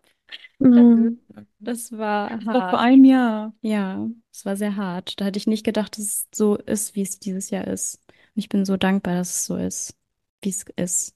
[0.60, 1.20] Mhm.
[1.60, 2.82] Das war Das war vor hart.
[2.82, 3.54] einem Jahr.
[3.62, 5.20] Ja, es war sehr hart.
[5.20, 8.00] Da hätte ich nicht gedacht, dass es so ist, wie es dieses Jahr ist.
[8.10, 9.96] Und ich bin so dankbar, dass es so ist,
[10.42, 11.16] wie es ist.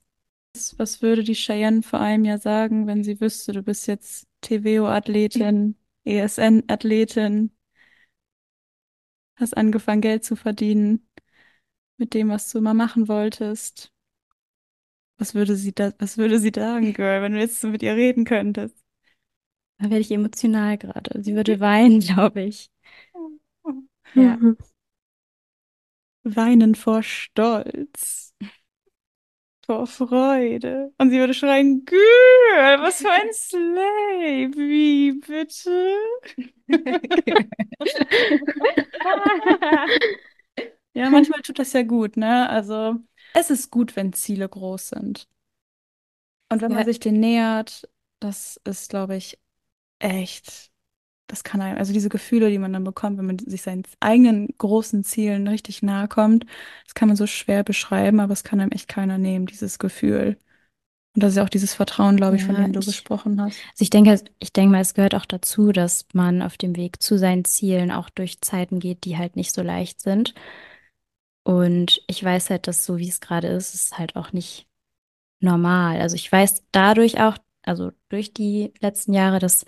[0.78, 5.76] Was würde die Cheyenne vor einem Jahr sagen, wenn sie wüsste, du bist jetzt TVO-Athletin,
[6.06, 7.52] ESN-Athletin,
[9.36, 11.08] hast angefangen, Geld zu verdienen
[11.98, 13.92] mit dem, was du immer machen wolltest?
[15.18, 17.96] Was würde sie da, was würde sie sagen, Girl, wenn du jetzt so mit ihr
[17.96, 18.76] reden könntest?
[19.78, 21.22] Da werde ich emotional gerade.
[21.24, 22.70] Sie würde weinen, glaube ich.
[24.16, 24.38] Ja.
[26.24, 28.25] Weinen vor Stolz,
[29.66, 30.92] vor Freude.
[30.98, 35.96] Und sie würde schreien, Girl, was für ein Slay, wie bitte?
[40.94, 42.50] Ja, manchmal tut das ja gut, ne?
[42.50, 42.96] Also,
[43.34, 45.28] es ist gut, wenn Ziele groß sind.
[46.50, 49.40] Und wenn man Ja, sich denen nähert, das ist, glaube ich,
[50.00, 50.72] echt,
[51.28, 54.50] das kann einem, also diese Gefühle, die man dann bekommt, wenn man sich seinen eigenen
[54.58, 56.46] großen Zielen richtig nahe kommt,
[56.86, 60.38] das kann man so schwer beschreiben, aber es kann einem echt keiner nehmen, dieses Gefühl.
[61.16, 63.42] Und das ist ja auch dieses Vertrauen, glaube ich, von ja, dem du ich, gesprochen
[63.42, 63.66] hast.
[63.74, 67.02] also ich denke, ich denke mal, es gehört auch dazu, dass man auf dem Weg
[67.02, 70.34] zu seinen Zielen auch durch Zeiten geht, die halt nicht so leicht sind.
[71.44, 74.68] Und ich weiß halt, dass so wie es gerade ist, ist halt auch nicht
[75.42, 76.02] normal.
[76.02, 79.66] Also ich weiß dadurch auch, also durch die letzten Jahre, dass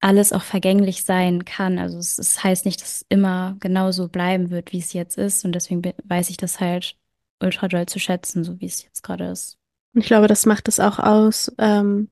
[0.00, 1.78] alles auch vergänglich sein kann.
[1.78, 5.44] Also es, es heißt nicht, dass es immer genauso bleiben wird, wie es jetzt ist.
[5.44, 6.96] Und deswegen weiß ich das halt
[7.42, 9.58] ultra doll zu schätzen, so wie es jetzt gerade ist.
[9.94, 12.10] Und ich glaube, das macht es auch aus, ähm,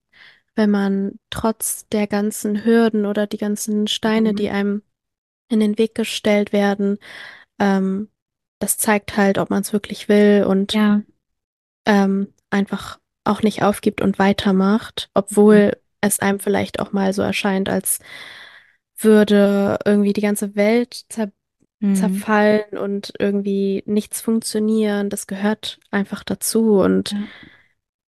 [0.55, 4.55] wenn man trotz der ganzen Hürden oder die ganzen Steine, die Mhm.
[4.55, 4.83] einem
[5.49, 6.99] in den Weg gestellt werden,
[7.59, 8.09] ähm,
[8.61, 11.03] das zeigt halt, ob man es wirklich will und Ja.
[11.87, 15.73] ähm, einfach auch nicht aufgibt und weitermacht, Mhm.
[16.09, 18.01] Es einem vielleicht auch mal so erscheint, als
[18.97, 21.31] würde irgendwie die ganze Welt zer
[21.81, 21.97] Mhm.
[21.97, 25.11] zerfallen und irgendwie nichts funktionieren.
[25.11, 27.19] Das gehört einfach dazu und Ja.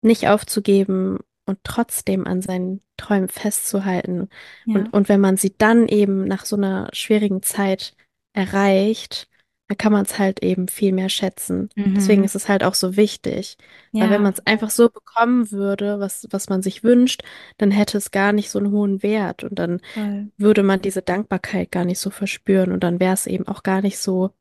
[0.02, 4.28] nicht aufzugeben und trotzdem an seinen Träumen festzuhalten.
[4.66, 4.88] Und, Ja.
[4.92, 7.94] und wenn man sie dann eben nach so einer schwierigen Zeit
[8.34, 9.28] erreicht,
[9.68, 11.70] dann kann man es halt eben viel mehr schätzen.
[11.96, 12.24] Deswegen Mhm.
[12.24, 13.56] ist es halt auch so wichtig.
[13.98, 17.22] Weil wenn Ja, man es einfach so bekommen würde, was, was man sich wünscht,
[17.58, 20.30] dann hätte es gar nicht so einen hohen Wert und dann voll.
[20.38, 23.82] würde man diese Dankbarkeit gar nicht so verspüren und dann wäre es eben auch gar
[23.82, 24.32] nicht so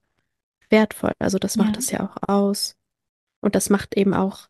[0.69, 1.13] wertvoll.
[1.19, 1.79] Also das macht Ja.
[1.79, 2.77] es ja auch aus.
[3.41, 4.49] Und das macht eben auch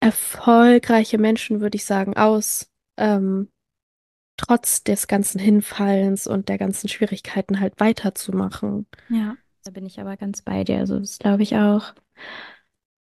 [0.00, 3.50] erfolgreiche Menschen, würde ich sagen, aus, ähm,
[4.38, 8.86] trotz des ganzen Hinfallens und der ganzen Schwierigkeiten halt weiterzumachen.
[9.08, 9.36] Ja.
[9.64, 10.78] Da bin ich aber ganz bei dir.
[10.78, 11.92] Also das glaube ich auch.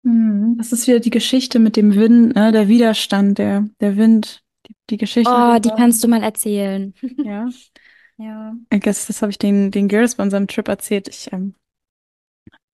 [0.05, 2.51] Hm, Das ist wieder die Geschichte mit dem Wind, ne?
[2.51, 6.93] Der Widerstand, der, der Wind, die, die Geschichte Oh, die kannst du mal erzählen.
[7.25, 7.49] Ja,
[8.17, 8.55] Ja.
[8.69, 11.07] ich guess, das habe ich den, den Girls bei unserem Trip erzählt.
[11.07, 11.55] Ich ähm,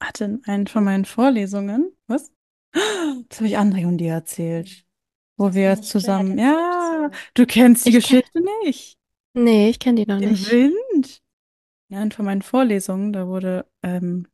[0.02, 2.32] hatte in einer von meinen Vorlesungen, was?
[3.30, 4.86] Das habe ich André und dir erzählt,
[5.39, 8.99] wo wir zusammen, ja, du kennst die Ich kenn, Geschichte nicht.
[9.34, 10.45] nee, ich kenne die noch Den nicht.
[10.52, 11.21] Wind.
[11.89, 14.28] Ja, in von meinen Vorlesungen, da wurde ähm,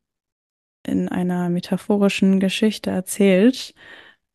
[0.84, 3.74] in einer metaphorischen Geschichte erzählt,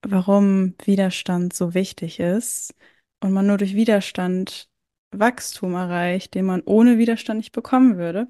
[0.03, 2.75] warum Widerstand so wichtig ist
[3.21, 4.69] und man nur durch Widerstand
[5.11, 8.27] Wachstum erreicht, den man ohne Widerstand nicht bekommen würde.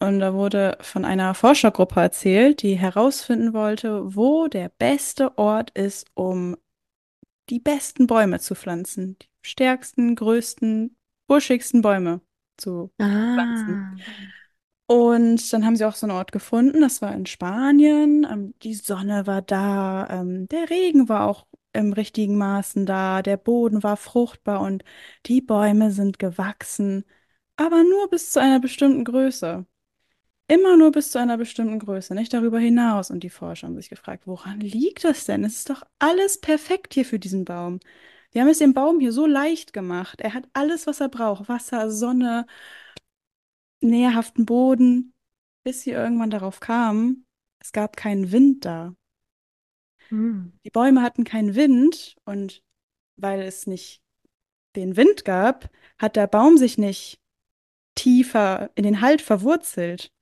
[0.00, 6.06] Und da wurde von einer Forschergruppe erzählt, die herausfinden wollte, wo der beste Ort ist,
[6.14, 6.56] um
[7.52, 12.22] die besten Bäume zu pflanzen, die stärksten, größten, buschigsten Bäume
[12.56, 13.94] zu pflanzen.
[14.88, 14.94] Ah.
[14.94, 18.26] Und dann haben sie auch so einen Ort gefunden, das war in Spanien.
[18.30, 23.36] Ähm, die Sonne war da, ähm, der Regen war auch im richtigen Maßen da, der
[23.36, 24.82] Boden war fruchtbar und
[25.26, 27.04] die Bäume sind gewachsen,
[27.56, 29.66] aber nur bis zu einer bestimmten Größe.
[30.52, 33.10] Immer nur bis zu einer bestimmten Größe, nicht darüber hinaus.
[33.10, 35.44] Und die Forscher haben sich gefragt, woran liegt das denn?
[35.44, 37.80] Es ist doch alles perfekt hier für diesen Baum.
[38.32, 40.20] Wir haben es dem Baum hier so leicht gemacht.
[40.20, 41.48] Er hat alles, was er braucht.
[41.48, 42.44] Wasser, Sonne,
[43.80, 45.14] nährhaften Boden,
[45.64, 47.24] bis sie irgendwann darauf kamen,
[47.58, 48.94] es gab keinen Wind da.
[50.08, 50.52] Hm.
[50.66, 52.62] Die Bäume hatten keinen Wind und
[53.16, 54.02] weil es nicht
[54.76, 57.20] den Wind gab, hat der Baum sich nicht
[57.94, 60.12] tiefer in den Halt verwurzelt.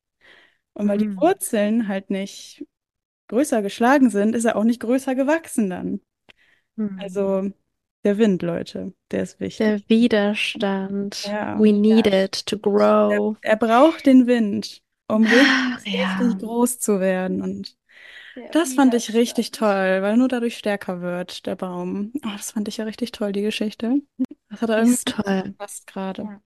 [0.81, 1.17] Und weil die Hm.
[1.17, 2.67] Wurzeln halt nicht
[3.29, 6.01] größer geschlagen sind, ist er auch nicht größer gewachsen dann.
[6.77, 6.99] Hm.
[6.99, 7.53] Also
[8.05, 9.89] der Wind, Leute, der ist Der wichtig.
[9.89, 11.15] Widerstand.
[11.25, 11.55] Ja.
[11.55, 12.59] We need it to
[13.09, 13.37] Er, grow.
[13.43, 16.39] er braucht den Wind, um Ach richtig ja.
[16.39, 17.43] groß zu werden.
[17.43, 17.77] Und
[18.35, 22.15] Der das fand ich richtig toll, weil nur dadurch stärker wird, der Baum.
[22.25, 24.03] Oh, das fand ich ja richtig toll, die Geschichte.
[24.51, 25.55] Das hat er Die irgendwie ist toll.
[25.59, 26.41] gepasst gerade.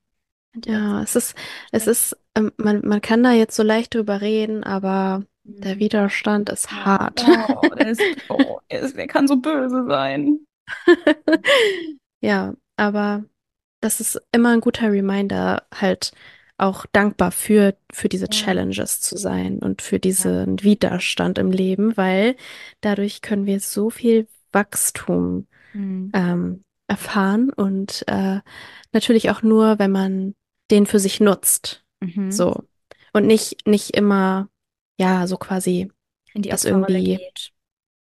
[0.67, 1.03] Ja.
[1.03, 1.35] Es ist,
[1.73, 5.81] es ist, ähm, man, man kann da jetzt so leicht drüber reden, aber der Mhm.
[5.81, 7.25] Widerstand ist hart.
[7.29, 10.39] Oh, der ist, oh, er ist, wer kann so böse sein?
[12.21, 13.25] Ja, aber
[13.81, 16.13] das ist immer ein guter Reminder, halt
[16.57, 18.29] auch dankbar für, für diese.
[18.29, 22.37] Challenges zu sein und für diesen Widerstand im Leben, weil
[22.81, 26.13] dadurch können wir so viel Wachstum Mhm.
[26.15, 28.39] ähm, erfahren und äh,
[28.93, 30.35] natürlich auch nur, wenn man
[30.71, 31.85] den für sich nutzt.
[32.01, 32.33] Mhm.
[32.33, 32.65] So.
[33.13, 34.49] Und nicht, nicht immer,
[34.99, 35.91] ja, so quasi
[36.33, 37.53] In die das irgendwie geht.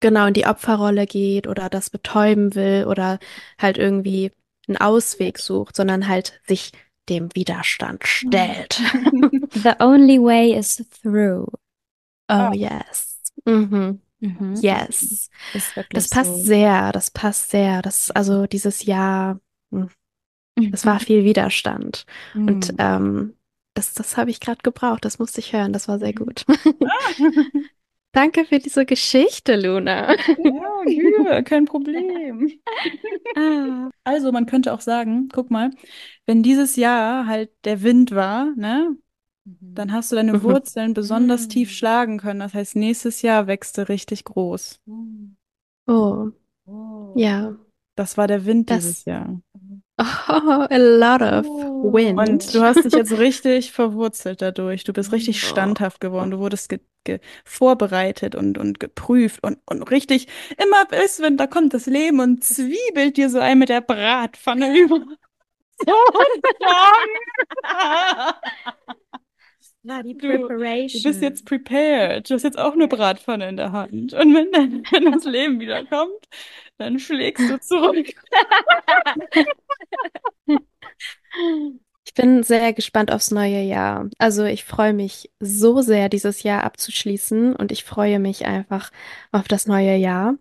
[0.01, 3.19] genau in die Opferrolle geht oder das betäuben will oder
[3.59, 4.33] halt irgendwie
[4.69, 6.73] einen Ausweg sucht, sondern halt sich
[7.09, 8.75] dem Widerstand stellt.
[9.55, 11.49] The only way is through.
[12.29, 13.19] Oh yes.
[13.45, 14.01] Mhm.
[14.21, 14.55] Mhm.
[14.61, 15.29] Yes.
[15.91, 16.43] Das passt so.
[16.43, 17.83] sehr, das passt sehr.
[17.83, 19.41] Das, also dieses Jahr,
[19.73, 19.91] hm,
[20.73, 22.07] es war viel Widerstand.
[22.35, 22.77] Und Mhm.
[22.79, 23.37] ähm,
[23.75, 25.05] das, das habe ich gerade gebraucht.
[25.05, 25.73] Das musste ich hören.
[25.73, 26.15] Das war sehr Mhm.
[26.27, 26.45] gut.
[28.15, 30.15] Danke für diese Geschichte, Luna.
[30.15, 32.51] Ja, Mühe, kein Problem.
[33.35, 33.91] Ah.
[34.05, 35.71] Also, man könnte auch sagen, guck mal,
[36.27, 38.95] wenn dieses Jahr halt der Wind war, ne,
[39.75, 39.93] dann Mhm.
[39.93, 40.43] hast du deine Mhm.
[40.43, 42.41] Wurzeln besonders tief schlagen können.
[42.41, 44.81] Das heißt, nächstes Jahr wächst du richtig groß.
[44.87, 45.35] Mm.
[45.87, 46.31] Oh,
[46.67, 47.15] Oh.
[47.17, 47.57] ja.
[47.97, 49.41] Das war der Wind dieses Das, Jahr.
[50.29, 52.61] Oh, a lot of Und du wind.
[52.61, 54.85] hast dich jetzt richtig verwurzelt dadurch.
[54.85, 55.47] Du bist richtig Oh.
[55.47, 56.31] standhaft geworden.
[56.31, 61.49] Du wurdest ge ge vorbereitet und, und geprüft und, und richtig immer bis, wenn da
[61.49, 65.01] kommt das Leben und zwiebelt dir so ein mit der Bratpfanne über.
[65.85, 65.93] So
[69.85, 71.03] War die Du, du Preparation.
[71.03, 72.31] bist jetzt prepared.
[72.31, 74.13] Du hast jetzt auch eine Bratpfanne in der Hand.
[74.15, 76.29] Und wenn, dann, wenn das Leben wieder kommt,
[76.79, 78.15] dann schlägst du zurück.
[82.05, 84.09] Ich bin sehr gespannt aufs neue Jahr.
[84.19, 88.91] Also ich freue mich so sehr, dieses Jahr abzuschließen und ich freue mich einfach
[89.31, 90.35] auf das neue Jahr,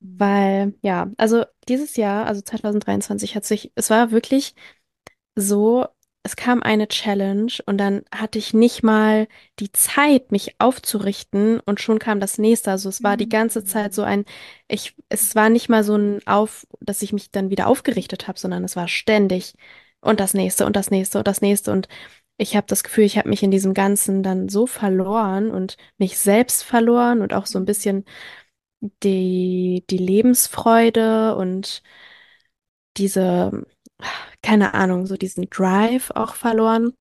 [0.00, 4.54] weil ja, also dieses Jahr, also 2023 hat sich, es war wirklich
[5.36, 5.86] so,
[6.26, 9.28] es kam eine Challenge und dann hatte ich nicht mal
[9.60, 12.72] die Zeit, mich aufzurichten und schon kam das nächste.
[12.72, 14.24] Also es war die ganze Zeit so ein,
[14.68, 18.38] ich, es war nicht mal so ein Auf, dass ich mich dann wieder aufgerichtet habe,
[18.40, 19.54] sondern es war ständig
[20.00, 21.88] und das nächste und das nächste und das nächste und
[22.38, 26.18] ich habe das Gefühl, ich habe mich in diesem Ganzen dann so verloren und mich
[26.18, 28.04] selbst verloren und auch so ein bisschen
[29.02, 31.82] die, die Lebensfreude und
[32.96, 33.64] diese,
[34.42, 36.92] keine Ahnung, so diesen Drive auch verloren,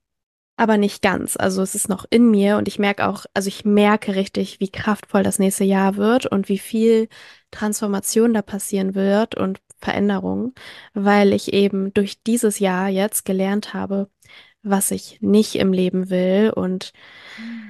[0.58, 1.36] aber nicht ganz.
[1.38, 4.69] Also es ist noch in mir und ich merke auch, also ich merke richtig, wie
[4.69, 7.08] kraftvoll das nächste Jahr wird und wie viel
[7.51, 10.53] Transformation da passieren wird und Veränderung,
[10.93, 14.10] weil ich eben durch dieses Jahr jetzt gelernt habe,
[14.63, 16.91] was ich nicht im Leben will und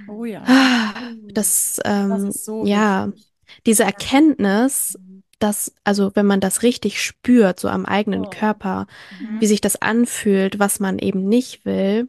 [0.08, 0.94] Oh ja, ah,
[1.34, 3.34] das, das ähm, ist so ja, wichtig.
[3.66, 4.98] diese Erkenntnis,
[5.40, 8.30] dass, also wenn man das richtig spürt, so am eigenen Oh.
[8.30, 8.88] Körper,
[9.20, 9.42] Mhm.
[9.42, 12.08] wie sich das anfühlt, was man eben nicht will,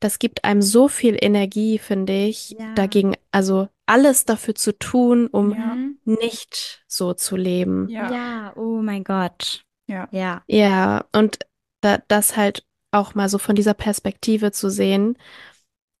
[0.00, 2.74] das gibt einem so viel Energie, finde ich, Ja.
[2.74, 5.74] dagegen, also alles dafür zu tun, um Ja.
[5.74, 5.98] Mhm.
[6.04, 7.88] nicht so zu leben.
[7.88, 8.12] Ja.
[8.12, 9.64] Ja, oh mein Gott.
[9.86, 10.06] Ja.
[10.12, 10.42] Ja.
[10.46, 11.38] Ja, und
[11.80, 15.16] da, das halt auch mal so von dieser Perspektive zu sehen,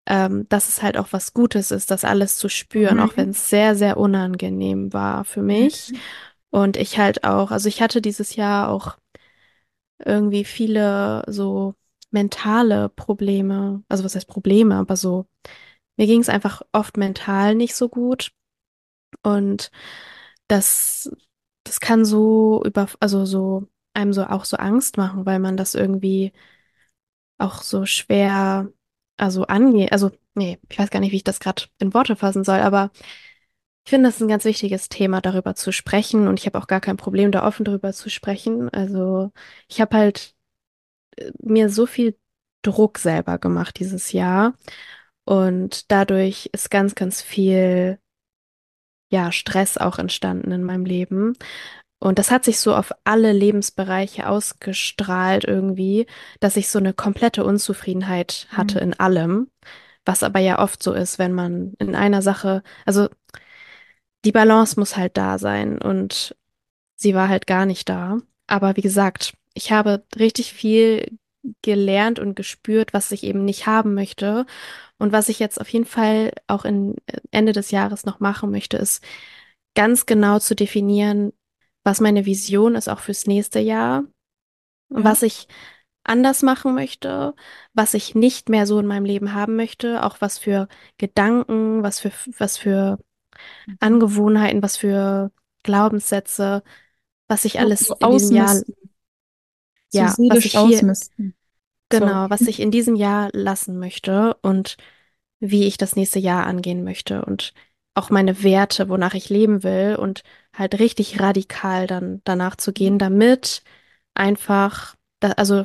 [0.06, 3.02] ähm, dass es halt auch was Gutes ist, das alles zu spüren, Mhm.
[3.02, 5.92] auch wenn es sehr, sehr unangenehm war für mich.
[6.50, 8.96] Und ich halt auch, also ich hatte dieses Jahr auch
[10.04, 11.74] irgendwie viele so
[12.10, 15.26] mentale Probleme, also was heißt Probleme, aber so,
[15.96, 18.32] mir ging es einfach oft mental nicht so gut.
[19.22, 19.70] Und
[20.48, 21.10] das,
[21.64, 25.74] das kann so über, also so einem so auch so Angst machen, weil man das
[25.74, 26.32] irgendwie
[27.38, 28.68] auch so schwer,
[29.16, 29.92] also angeht.
[29.92, 32.90] Also, nee, ich weiß gar nicht, wie ich das gerade in Worte fassen soll, aber
[33.88, 36.28] ich finde, das ist ein ganz wichtiges Thema, darüber zu sprechen.
[36.28, 38.68] Und ich habe auch gar kein Problem, da offen darüber zu sprechen.
[38.68, 39.32] Also,
[39.66, 40.34] ich habe halt
[41.16, 42.14] äh, mir so viel
[42.60, 44.52] Druck selber gemacht dieses Jahr.
[45.24, 47.98] Und dadurch ist ganz, ganz viel,
[49.10, 51.32] ja, Stress auch entstanden in meinem Leben.
[51.98, 56.06] Und das hat sich so auf alle Lebensbereiche ausgestrahlt irgendwie,
[56.40, 59.50] dass ich so eine komplette Unzufriedenheit hatte in allem,
[60.04, 63.08] was aber ja oft so ist, wenn man in einer Sache, also
[64.28, 66.36] die Balance muss halt da sein und
[66.96, 68.18] sie war halt gar nicht da.
[68.46, 71.18] Aber wie gesagt, ich habe richtig viel
[71.62, 74.44] gelernt und gespürt, was ich eben nicht haben möchte.
[74.98, 76.96] Und was ich jetzt auf jeden Fall auch in
[77.30, 79.02] Ende des Jahres noch machen möchte, ist
[79.74, 81.32] ganz genau zu definieren,
[81.82, 84.04] was meine Vision ist, auch fürs nächste Jahr,
[84.90, 85.04] Ja.
[85.04, 85.48] was ich
[86.04, 87.34] anders machen möchte,
[87.72, 92.00] was ich nicht mehr so in meinem Leben haben möchte, auch was für Gedanken, was
[92.00, 92.98] für, was für
[93.80, 96.62] Angewohnheiten, was für Glaubenssätze,
[97.28, 98.56] was ich alles so in diesem Jahr.
[98.56, 98.64] So
[99.92, 100.82] ja, was ich hier,
[101.88, 104.76] genau, was ich in diesem Jahr lassen möchte und
[105.40, 107.54] wie ich das nächste Jahr angehen möchte und
[107.94, 110.22] auch meine Werte, wonach ich leben will und
[110.54, 113.62] halt richtig radikal dann danach zu gehen, damit
[114.14, 115.64] einfach, da, also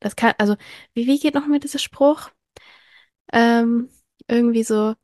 [0.00, 0.56] das kann, also
[0.94, 2.30] wie, wie geht noch mal dieser Spruch?
[3.32, 3.90] Ähm,
[4.28, 4.94] irgendwie so,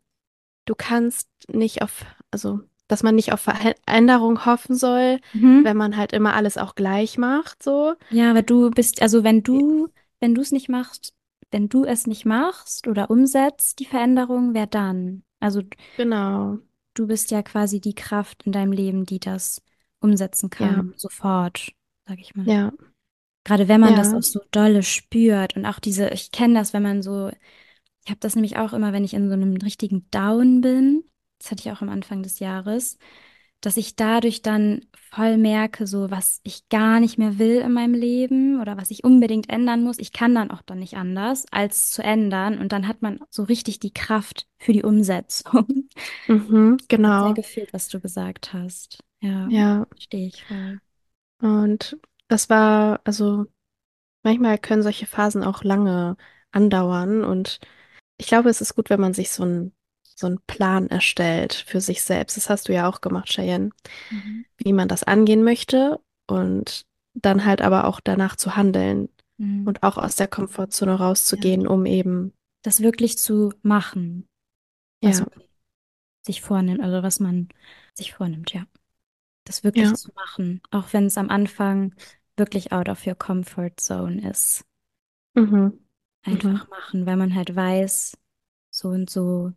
[0.66, 5.64] du kannst nicht auf, also, dass man nicht auf Veränderung hoffen soll, Mhm.
[5.64, 7.94] wenn man halt immer alles auch gleich macht, so.
[8.10, 9.88] Ja, aber du bist, also wenn du,
[10.20, 11.14] wenn du es nicht machst,
[11.50, 15.22] wenn du es nicht machst oder umsetzt, die Veränderung, wer dann?
[15.40, 15.62] Also
[15.96, 16.58] Genau.
[16.94, 19.62] du bist ja quasi die Kraft in deinem Leben, die das
[20.00, 21.72] umsetzen kann, sofort,
[22.06, 22.46] sag ich mal.
[22.46, 22.72] Ja.
[23.44, 24.18] Gerade wenn man das Ja.
[24.18, 27.30] auch so dolle spürt und auch diese, ich kenne das, wenn man so,
[28.06, 31.04] ich habe das nämlich auch immer, wenn ich in so einem richtigen Down bin,
[31.40, 32.98] das hatte ich auch am Anfang des Jahres,
[33.62, 37.94] dass ich dadurch dann voll merke, so was ich gar nicht mehr will in meinem
[37.94, 39.98] Leben oder was ich unbedingt ändern muss.
[39.98, 42.58] Ich kann dann auch dann nicht anders, als zu ändern.
[42.58, 45.88] Und dann hat man so richtig die Kraft für die Umsetzung.
[46.28, 46.76] Mhm,
[47.16, 47.34] Sehr genau.
[47.34, 49.02] gefühlt, was du gesagt hast.
[49.20, 49.86] Ja, Ja.
[49.90, 50.80] verstehe ich voll.
[51.40, 51.98] Und
[52.28, 53.46] das war, also,
[54.24, 56.16] manchmal können solche Phasen auch lange
[56.52, 57.60] andauern und
[58.18, 59.72] ich glaube, es ist gut, wenn man sich so einen
[60.18, 62.38] so einen Plan erstellt für sich selbst.
[62.38, 63.70] Das hast du ja auch gemacht, Cheyenne,
[64.10, 64.44] Mhm.
[64.58, 69.66] wie man das angehen möchte und dann halt aber auch danach zu handeln Mhm.
[69.66, 74.28] und auch aus der Komfortzone rauszugehen, um eben, Das wirklich zu machen,
[75.02, 75.30] was ja, man
[76.22, 77.48] sich vornimmt, also was man
[77.94, 78.66] sich vornimmt, ja.
[79.44, 81.94] Das wirklich ja, zu machen, auch wenn es am Anfang
[82.36, 84.64] wirklich out of your comfort zone ist.
[85.34, 85.78] mhm,
[86.26, 88.16] mhm, Einfach machen, weil man halt weiß,
[88.70, 89.52] so und so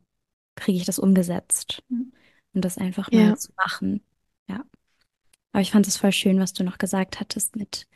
[0.55, 1.83] kriege ich das umgesetzt.
[1.89, 2.13] Mhm.
[2.53, 4.01] Und das einfach mal ja, zu machen.
[4.47, 4.65] Ja.
[5.51, 7.87] Aber ich fand es voll schön, was du noch gesagt hattest mit,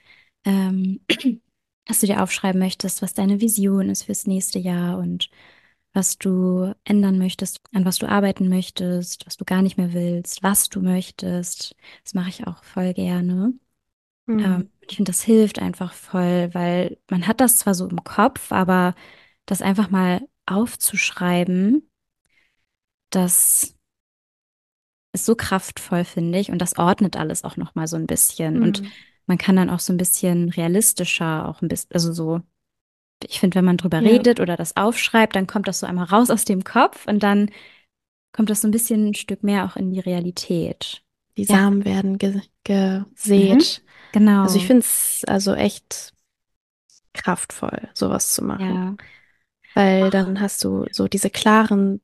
[0.45, 1.01] ähm,
[1.85, 5.29] dass du dir aufschreiben möchtest, was deine Vision ist fürs nächste Jahr und
[5.93, 10.41] was du ändern möchtest, an was du arbeiten möchtest, was du gar nicht mehr willst,
[10.41, 11.75] was du möchtest.
[12.03, 13.53] Das mache ich auch voll gerne.
[14.27, 18.03] Mhm, Ähm, ich finde, das hilft einfach voll, weil man hat das zwar so im
[18.03, 18.95] Kopf, aber
[19.45, 21.89] das einfach mal aufzuschreiben,
[23.11, 23.75] das
[25.13, 26.51] ist so kraftvoll, finde ich.
[26.51, 28.61] Und das ordnet alles auch noch mal so ein bisschen.
[28.61, 28.91] Und mhm,
[29.27, 32.41] man kann dann auch so ein bisschen realistischer, auch ein bisschen, also so,
[33.23, 36.05] ich finde, wenn man drüber ja, redet oder das aufschreibt, dann kommt das so einmal
[36.07, 37.51] raus aus dem Kopf und dann
[38.33, 41.03] kommt das so ein bisschen ein Stück mehr auch in die Realität.
[41.37, 41.55] die Ja.
[41.55, 42.41] Samen werden ge
[43.25, 43.82] Mhm.
[44.13, 44.27] Gesät.
[44.29, 44.67] Also ich Genau.
[44.67, 46.13] finde es also echt
[47.13, 48.75] kraftvoll, sowas zu machen.
[48.75, 48.95] Ja.
[49.75, 52.01] Weil dann hast du so diese klaren,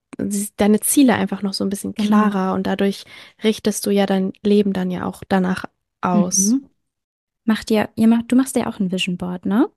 [0.57, 2.07] deine Ziele einfach noch so ein bisschen Genau.
[2.07, 3.05] klarer und dadurch
[3.43, 5.65] richtest du ja dein Leben dann ja auch danach
[6.01, 6.47] aus.
[6.49, 6.69] Mhm.
[7.45, 9.69] Macht ihr, ihr macht, du machst ja auch ein Vision Board, ne?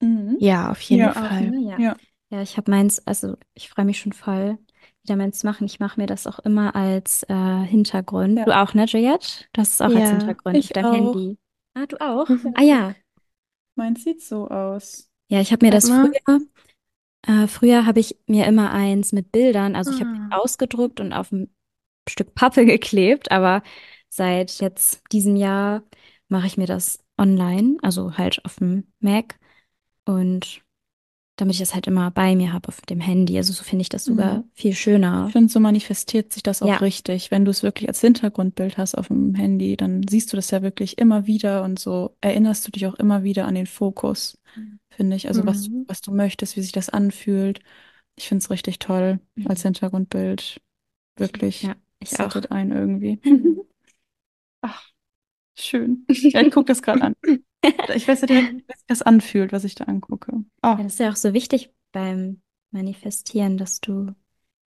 [0.00, 0.36] Mhm.
[0.40, 1.10] Ja, auf jeden Ja.
[1.12, 1.50] Auch, Fall.
[1.50, 1.60] ne?
[1.70, 1.78] Ja.
[1.78, 1.96] Ja.
[2.30, 4.58] Ja, ich habe meins, also ich freue mich schon voll,
[5.06, 5.66] zu machen.
[5.66, 7.34] Ich mache mir das auch immer als äh,
[7.64, 8.38] Hintergrund.
[8.38, 8.44] Ja.
[8.44, 9.44] Du auch, ne, Juliette?
[9.52, 11.14] Du hast es auch als Ja, Hintergrund auf Ich deinem auch.
[11.14, 11.38] Handy.
[11.74, 12.28] Ah, du auch?
[12.28, 12.54] Mhm.
[12.56, 12.94] Ah ja.
[13.76, 15.10] Meins sieht so aus.
[15.28, 16.10] Ja, ich habe mir das mal.
[16.26, 16.40] früher,
[17.26, 20.38] äh, früher habe ich mir immer eins mit Bildern, also ich habe Ah.
[20.38, 21.50] ausgedruckt und auf ein
[22.08, 23.62] Stück Pappe geklebt, aber
[24.08, 25.82] seit jetzt diesem Jahr
[26.28, 29.38] mache ich mir das online, also halt auf dem Mac
[30.04, 30.62] und
[31.36, 33.36] damit ich das halt immer bei mir habe auf dem Handy.
[33.36, 34.44] Also so finde ich das sogar Mhm.
[34.54, 35.26] viel schöner.
[35.26, 36.76] Ich finde, so manifestiert sich das auch Ja.
[36.76, 37.30] richtig.
[37.30, 40.62] Wenn du es wirklich als Hintergrundbild hast auf dem Handy, dann siehst du das ja
[40.62, 44.38] wirklich immer wieder und so erinnerst du dich auch immer wieder an den Fokus,
[44.90, 45.28] finde ich.
[45.28, 45.84] Also was, Mhm.
[45.88, 47.60] was du möchtest, wie sich das anfühlt.
[48.16, 49.68] Ich finde es richtig toll als Mhm.
[49.68, 50.60] Hintergrundbild.
[51.18, 51.62] Wirklich.
[51.62, 52.34] Ja, ich auch.
[52.50, 53.20] Ein irgendwie.
[54.62, 54.82] Ach,
[55.56, 56.06] schön.
[56.32, 57.14] Ja, ich gucke das gerade an.
[57.94, 60.44] Ich weiß ja direkt, wie sich das anfühlt, was ich da angucke.
[60.62, 64.14] Ah, Ja, das ist ja auch so wichtig beim Manifestieren, dass du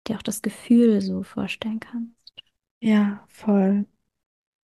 [0.06, 2.42] dir auch das Gefühl so vorstellen kannst.
[2.80, 3.86] Ja, voll.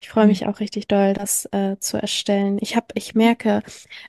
[0.00, 2.58] Ich freue mich auch richtig doll, das äh, zu erstellen.
[2.60, 3.62] Ich habe, ich merke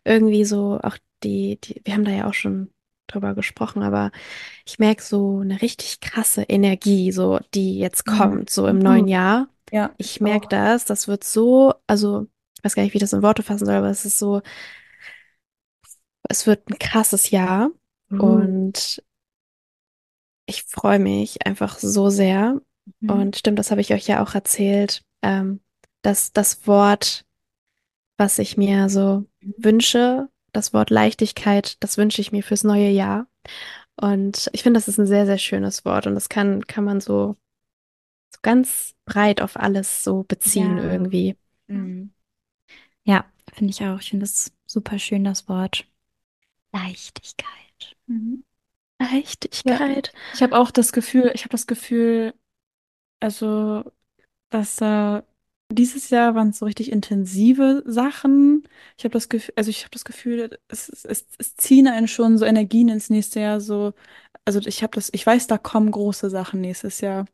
[0.05, 2.71] irgendwie so auch die, die, wir haben da ja auch schon
[3.07, 4.11] drüber gesprochen, aber
[4.65, 8.07] ich merke so eine richtig krasse Energie, so die jetzt Mhm.
[8.07, 9.49] kommt, so im neuen Jahr.
[9.73, 13.13] Ja, Ich merke das, das wird so, also ich weiß gar nicht, wie ich das
[13.13, 14.41] in Worte fassen soll, aber es ist so,
[16.29, 17.71] es wird ein krasses Jahr
[18.09, 18.21] Mhm.
[18.21, 19.03] und
[20.45, 22.61] ich freue mich einfach so sehr.
[22.99, 23.09] Mhm.
[23.09, 25.61] Und stimmt, das habe ich euch ja auch erzählt, ähm,
[26.01, 27.25] dass das Wort,
[28.17, 33.27] was ich mir so wünsche, das Wort Leichtigkeit, das wünsche ich mir fürs neue Jahr.
[33.97, 37.01] Und ich finde, das ist ein sehr, sehr schönes Wort und das kann, kann man
[37.01, 37.37] so,
[38.33, 40.91] so ganz breit auf alles so beziehen Ja.
[40.91, 41.37] irgendwie.
[41.67, 42.11] Mhm.
[43.03, 43.99] Ja, finde ich auch.
[43.99, 45.85] Ich finde das super schön, das Wort
[46.71, 47.95] Leichtigkeit.
[48.07, 48.43] Mhm.
[48.99, 50.13] Leichtigkeit.
[50.33, 52.33] Ich habe auch das Gefühl, ich habe das Gefühl,
[53.19, 53.83] also,
[54.49, 55.23] dass da
[55.71, 58.67] dieses Jahr waren es so richtig intensive Sachen.
[58.97, 62.07] Ich habe das Gefühl, also ich habe das Gefühl, es, es, es, es ziehen einen
[62.07, 63.93] schon so Energien ins nächste Jahr so.
[64.45, 67.25] Also ich habe das, ich weiß, da kommen große Sachen nächstes Jahr.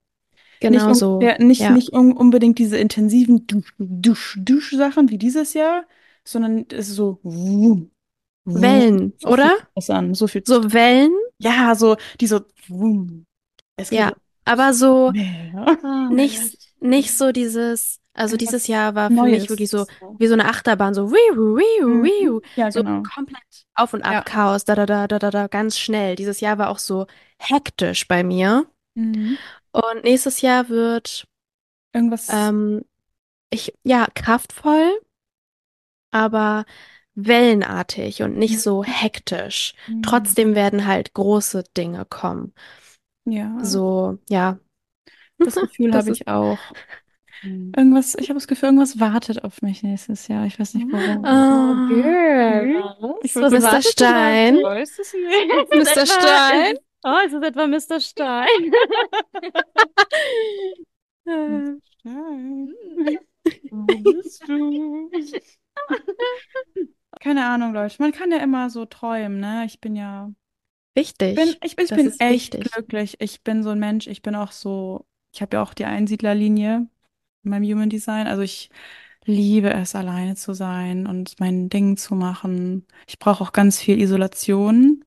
[0.61, 1.13] Nicht Genau so.
[1.15, 1.69] ungefähr, nicht, Ja.
[1.71, 5.85] nicht un unbedingt diese intensiven Dusch, Dusch, Dusch-Sachen wie dieses Jahr,
[6.25, 7.91] sondern es ist so wum,
[8.45, 8.61] wum.
[8.61, 9.51] Wellen, So oder?
[9.75, 10.43] das an, so viel.
[10.45, 13.25] So Wellen, Ja, so, die so wum.
[13.91, 14.11] Ja.
[14.45, 15.13] Aber so.
[15.13, 15.13] Oh,
[16.13, 19.85] nicht, nicht so dieses, also dieses Jahr war für mich wirklich so
[20.17, 22.03] wie so eine Achterbahn, so wiu, wiu, Mhm.
[22.03, 22.41] wiu.
[22.57, 23.03] Ja, So genau.
[23.03, 23.41] komplett
[23.75, 24.21] auf und ab, Ja.
[24.23, 26.15] Chaos, da, da, da, da, da, da, ganz schnell.
[26.17, 27.05] Dieses Jahr war auch so
[27.37, 28.65] hektisch bei mir.
[28.99, 29.37] Mhm.
[29.71, 31.27] Und nächstes Jahr wird,
[31.93, 32.29] Irgendwas.
[32.31, 32.83] ähm,
[33.51, 34.99] ich, ja, kraftvoll,
[36.11, 36.65] aber
[37.15, 39.73] wellenartig und nicht so hektisch.
[39.87, 40.03] Mhm.
[40.03, 42.53] Trotzdem werden halt große Dinge kommen.
[43.25, 44.59] Ja, So, ja.
[45.37, 46.57] das Gefühl habe ich auch.
[47.41, 47.71] Hm.
[47.75, 50.45] Irgendwas, ich habe das Gefühl, irgendwas wartet auf mich nächstes Jahr.
[50.45, 51.23] Ich weiß nicht warum.
[51.23, 51.87] Ah.
[51.87, 52.83] Girl,
[53.23, 53.51] Ich was?
[53.53, 53.81] Mr.
[53.81, 54.55] Stein.
[54.55, 56.05] Mr.
[56.05, 56.77] Stein?
[57.03, 57.99] Oh, ist es etwa Mr.
[57.99, 58.73] Stein?
[61.25, 62.73] Äh, Stein.
[63.69, 65.09] Wo bist du?
[67.21, 67.95] Keine Ahnung, Leute.
[67.99, 69.65] Man kann ja immer so träumen, ne?
[69.65, 70.31] Ich bin ja.
[70.95, 71.35] Wichtig.
[71.35, 72.71] bin, ich, ich Das bin echt wichtig.
[72.71, 73.15] glücklich.
[73.19, 74.07] Ich bin so ein Mensch.
[74.07, 75.05] Ich bin auch so.
[75.33, 76.87] Ich habe ja auch die Einsiedlerlinie
[77.43, 78.27] in meinem Human Design.
[78.27, 78.69] Also ich
[79.25, 82.87] liebe es, alleine zu sein und mein Ding zu machen.
[83.07, 85.03] Ich brauche auch ganz viel Isolation,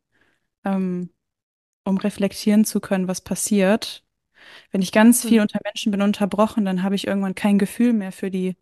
[0.64, 1.10] ähm,
[1.84, 4.04] um reflektieren zu können, was passiert.
[4.72, 5.42] Wenn ich ganz viel Hm.
[5.42, 8.56] unter Menschen bin, unterbrochen, dann habe ich irgendwann kein Gefühl mehr für die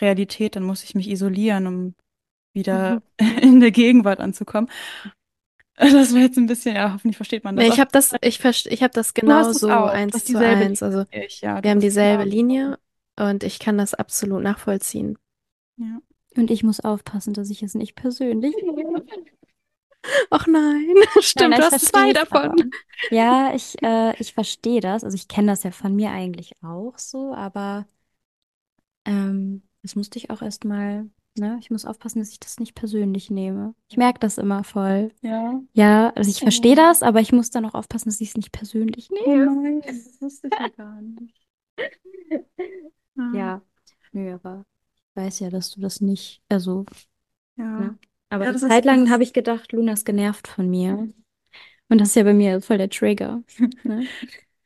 [0.00, 0.56] Realität.
[0.56, 1.94] Dann muss ich mich isolieren, um
[2.54, 3.02] wieder
[3.42, 4.70] in der Gegenwart anzukommen.
[5.76, 7.64] Das war jetzt ein bisschen, ja, hoffentlich versteht man das.
[7.64, 10.82] Nee, ich habe das, ich, verst- ich hab das genauso eins zu eins.
[10.82, 12.78] Also ich, ja, wir haben dieselbe genau- Linie
[13.16, 15.18] und ich kann das absolut nachvollziehen.
[15.76, 16.00] Ja.
[16.36, 19.04] Und ich muss aufpassen, dass ich es nicht persönlich nehme.
[20.30, 22.38] Ach nein, stimmt, Nein, du hast zwei davon.
[22.40, 22.64] aber.
[23.10, 25.04] Ja, ich, äh, ich verstehe das.
[25.04, 27.86] Also ich kenne das ja von mir eigentlich auch so, aber
[29.04, 31.56] ähm, das musste ich auch erstmal, ne?
[31.60, 33.74] Ich muss aufpassen, dass ich das nicht persönlich nehme.
[33.88, 35.12] Ich merke das immer voll.
[35.22, 35.60] Ja.
[35.72, 36.76] Ja, also ich verstehe Oh.
[36.76, 39.46] das, aber ich muss dann auch aufpassen, dass ich es nicht persönlich Oh nehme.
[39.46, 41.34] nein, das wusste ich ja gar nicht.
[43.34, 43.62] Ja,
[44.12, 44.64] nö, aber
[44.96, 46.84] ich weiß ja, dass du das nicht, also,
[47.56, 47.64] Ja.
[47.64, 47.98] ne?
[48.30, 51.08] Aber Ja, eine Zeit lang habe ich gedacht, Luna ist genervt von mir.
[51.90, 53.42] Und das ist ja bei mir voll der Trigger.
[53.84, 54.08] Ne?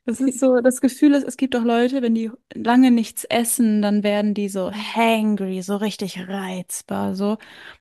[0.04, 3.82] Das ist so, das Gefühl ist, es gibt auch Leute, wenn die lange nichts essen,
[3.82, 7.38] dann werden die so hangry, so richtig reizbar, so.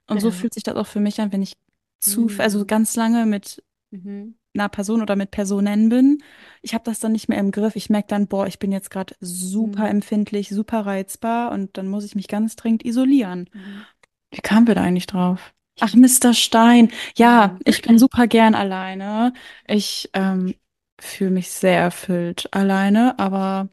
[0.07, 0.31] Und so Ja.
[0.31, 1.57] fühlt sich das auch für mich an, wenn ich
[1.99, 2.39] zu, Mm.
[2.39, 4.35] also ganz lange mit Mhm.
[4.53, 6.23] einer Person oder mit Personen bin.
[6.61, 7.75] Ich habe das dann nicht mehr im Griff.
[7.75, 9.87] Ich merke dann, boah, ich bin jetzt gerade super Mhm.
[9.89, 13.49] empfindlich, super reizbar und dann muss ich mich ganz dringend isolieren.
[13.53, 13.85] Mhm.
[14.31, 15.53] Wie kamen wir da eigentlich drauf?
[15.79, 16.33] Ach, Mr.
[16.33, 16.91] Stein.
[17.17, 19.33] Ja, ich bin super gern alleine.
[19.67, 20.53] Ich ähm,
[20.99, 23.69] fühle mich sehr erfüllt alleine, aber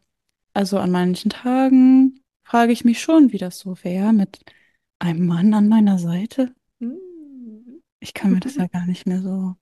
[0.53, 4.39] also an manchen Tagen frage ich mich schon, wie das so wäre mit
[4.99, 6.53] einem Mann an meiner Seite.
[6.79, 6.97] Mhm.
[7.99, 9.55] Ich kann mir das ja gar nicht mehr so.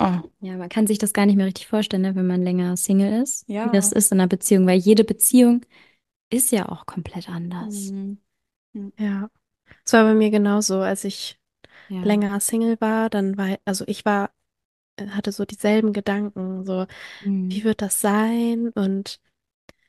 [0.00, 2.76] Oh, Ja, man kann sich das gar nicht mehr richtig vorstellen, ne, wenn man länger
[2.76, 3.66] Single ist, Ja.
[3.66, 5.62] wie das ist in einer Beziehung, weil jede Beziehung
[6.30, 7.90] ist ja auch komplett anders.
[7.90, 8.18] Mhm.
[8.98, 9.28] Ja.
[9.84, 11.38] Es war bei mir genauso, als ich
[11.88, 12.02] Ja.
[12.02, 14.32] länger Single war, dann war, also ich war,
[14.96, 16.86] äh, hatte so dieselben Gedanken, so,
[17.20, 17.50] Mhm.
[17.50, 19.20] wie wird das sein und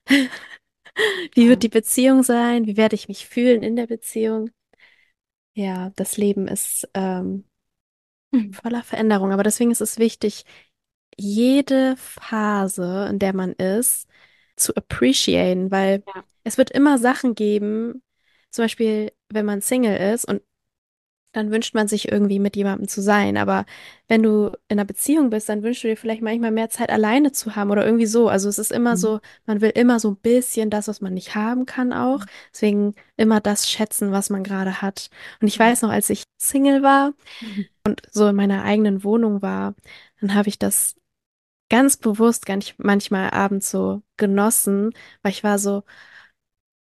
[1.36, 1.50] wie Ja.
[1.50, 2.66] wird die Beziehung sein?
[2.68, 4.50] Wie werde ich mich fühlen in der Beziehung?
[5.56, 7.46] Ja, das Leben ist ähm,
[8.32, 8.58] Mhm.
[8.62, 10.46] voller Veränderung, aber deswegen ist es wichtig,
[11.18, 14.08] jede Phase, in der man ist,
[14.56, 16.24] zu appreciaten, weil Ja.
[16.44, 18.04] es wird immer Sachen geben,
[18.52, 20.42] zum Beispiel, wenn man Single ist und
[21.34, 23.66] dann wünscht man sich irgendwie mit jemandem zu sein, aber
[24.08, 27.32] wenn du in einer Beziehung bist, dann wünschst du dir vielleicht manchmal mehr Zeit alleine
[27.32, 28.30] zu haben oder irgendwie so.
[28.30, 28.98] Also es ist immer Mhm.
[28.98, 32.24] so, man will immer so ein bisschen das, was man nicht haben kann auch.
[32.54, 35.10] Deswegen immer das schätzen, was man gerade hat.
[35.42, 35.64] Und ich Mhm.
[35.64, 37.68] weiß noch, als ich Single war, Mhm.
[37.86, 39.76] und so in meiner eigenen Wohnung war,
[40.22, 40.96] dann habe ich das
[41.70, 45.84] ganz bewusst nicht manchmal abends so genossen, weil ich war so,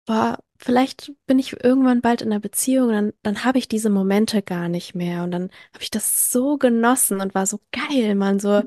[0.07, 3.91] boah, vielleicht bin ich irgendwann bald in einer Beziehung, und dann, dann habe ich diese
[3.91, 5.25] Momente gar nicht mehr.
[5.25, 8.65] Und dann habe ich das so genossen und war so geil, man, so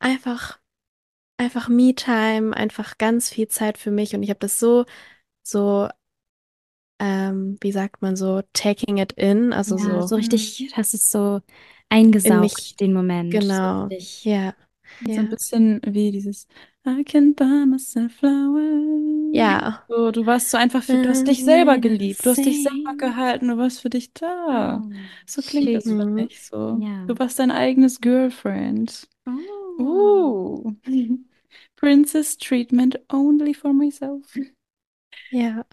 [0.00, 0.60] einfach,
[1.38, 4.14] einfach Me-Time, einfach ganz viel Zeit für mich.
[4.14, 4.84] Und ich habe das so,
[5.42, 5.88] so,
[6.98, 11.10] ähm, wie sagt man so, taking it in, also Ja, so so richtig, hast es
[11.10, 11.40] so
[11.88, 13.32] eingesaugt, mich- den Moment.
[13.32, 13.84] So Genau.
[13.86, 14.24] richtig.
[14.24, 14.54] Ja.
[15.00, 16.46] So ein bisschen wie dieses
[16.84, 19.30] I can buy myself flowers.
[19.32, 19.84] Ja.
[19.88, 22.96] So, du warst so einfach für, du hast dich selber geliebt, du hast dich selber
[22.96, 24.82] gehalten, du warst für dich da.
[25.24, 26.14] So klingt das für schön.
[26.14, 26.78] mich so.
[26.80, 27.06] Ja.
[27.06, 29.08] Du warst dein eigenes Girlfriend.
[29.78, 29.82] Oh.
[29.82, 30.72] Uh.
[31.76, 34.36] Princess Treatment only for myself.
[35.30, 35.64] Ja.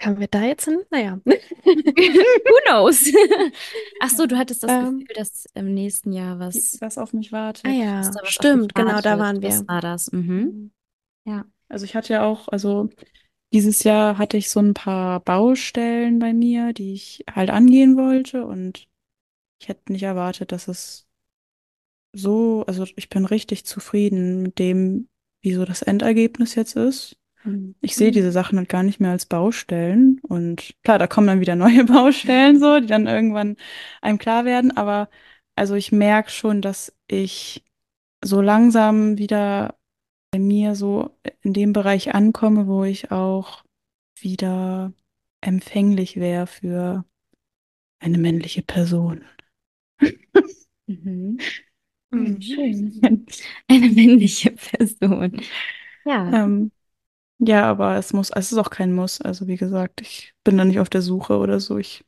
[0.00, 0.80] Kamen wir da jetzt hin?
[0.90, 1.20] Naja.
[1.24, 3.04] Who knows?
[4.00, 5.00] Ach so, du hattest das Ähm.
[5.00, 7.66] Gefühl, dass im nächsten Jahr was, Was auf mich wartet.
[7.66, 9.50] Ah ja, stimmt, genau, da waren wir.
[9.50, 10.10] Das war das.
[10.10, 10.72] Mhm.
[11.26, 11.44] Ja.
[11.68, 12.88] Also ich hatte ja auch, also
[13.52, 18.46] dieses Jahr hatte ich so ein paar Baustellen bei mir, die ich halt angehen wollte
[18.46, 18.88] und
[19.60, 21.06] ich hätte nicht erwartet, dass es
[22.12, 25.08] so, also ich bin richtig zufrieden mit dem,
[25.42, 27.16] wie so das Endergebnis jetzt ist.
[27.80, 31.40] Ich sehe diese Sachen halt gar nicht mehr als Baustellen und klar, da kommen dann
[31.40, 33.56] wieder neue Baustellen so, die dann irgendwann
[34.02, 35.08] einem klar werden, aber
[35.56, 37.64] also ich merke schon, dass ich
[38.22, 39.76] so langsam wieder
[40.32, 41.10] bei mir so
[41.42, 43.64] in dem Bereich ankomme, wo ich auch
[44.18, 44.92] wieder
[45.40, 47.04] empfänglich wäre für
[48.00, 49.24] eine männliche Person.
[50.86, 51.38] Mhm.
[52.12, 52.42] Mhm.
[52.42, 53.26] Schön.
[53.68, 55.40] Eine männliche Person.
[56.04, 56.44] Ja.
[56.44, 56.72] Ähm,
[57.40, 59.20] ja, aber es muss, es ist auch kein Muss.
[59.20, 61.78] Also wie gesagt, ich bin da nicht auf der Suche oder so.
[61.78, 62.04] Ich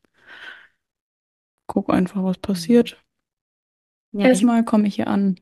[1.67, 3.03] gucke einfach, was passiert.
[4.13, 5.41] Ja, ich, Erstmal komme ich hier an.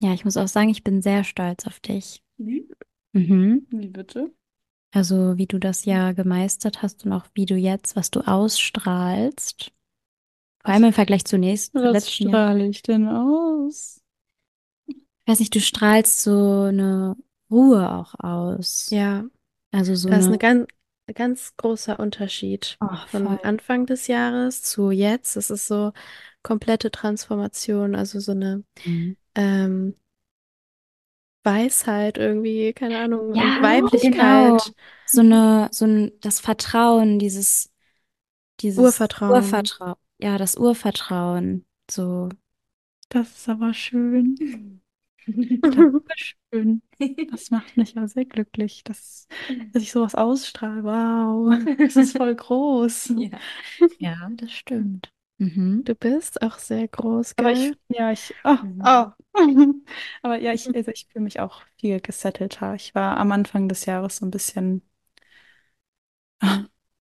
[0.00, 2.22] ja, ich muss auch sagen, ich bin sehr stolz auf dich.
[2.36, 2.68] Wie?
[3.12, 3.66] Mhm.
[3.70, 4.32] Wie bitte?
[4.94, 9.72] Also, wie du das ja gemeistert hast und auch wie du jetzt, was du ausstrahlst.
[10.62, 12.52] Vor allem im Vergleich zu nächsten, Was letzten Jahr.
[12.52, 14.02] strahle ich denn aus?
[14.86, 14.96] Ich
[15.26, 17.16] weiß nicht, du strahlst so eine
[17.52, 18.90] Ruhe auch aus.
[18.90, 19.24] Ja,
[19.72, 20.34] Also so da ist eine.
[20.34, 20.66] ein ganz,
[21.14, 23.38] ganz großer Unterschied Oh, von voll.
[23.42, 25.36] Anfang des Jahres zu jetzt.
[25.36, 25.92] Es ist so
[26.42, 29.16] komplette Transformation, also so eine Mhm.
[29.34, 29.96] ähm,
[31.44, 33.58] Weisheit irgendwie, keine Ahnung, Ja,
[34.00, 34.58] genau.
[34.58, 34.74] Weiblichkeit,
[35.06, 37.70] So eine, so ein, das Vertrauen, dieses,
[38.60, 39.34] dieses Urvertrauen.
[39.36, 39.96] Urvertrauen.
[40.18, 41.66] Ja, das Urvertrauen.
[41.90, 42.28] So.
[43.10, 44.80] Das ist aber schön.
[46.52, 46.82] Dankeschön.
[47.30, 49.26] Das macht mich ja sehr glücklich, dass,
[49.72, 50.84] dass ich sowas ausstrahle.
[50.84, 53.14] Wow, das ist voll groß.
[53.16, 53.38] Ja.
[53.98, 55.12] Ja, das stimmt.
[55.38, 55.82] Mhm.
[55.84, 58.82] Du bist auch sehr groß, Aber ich, ja, ich, oh, Mhm.
[58.84, 59.06] oh.
[60.22, 62.74] Aber ja, ich, also ich fühle mich auch viel gesettelter.
[62.74, 64.82] Ich war am Anfang des Jahres so ein bisschen,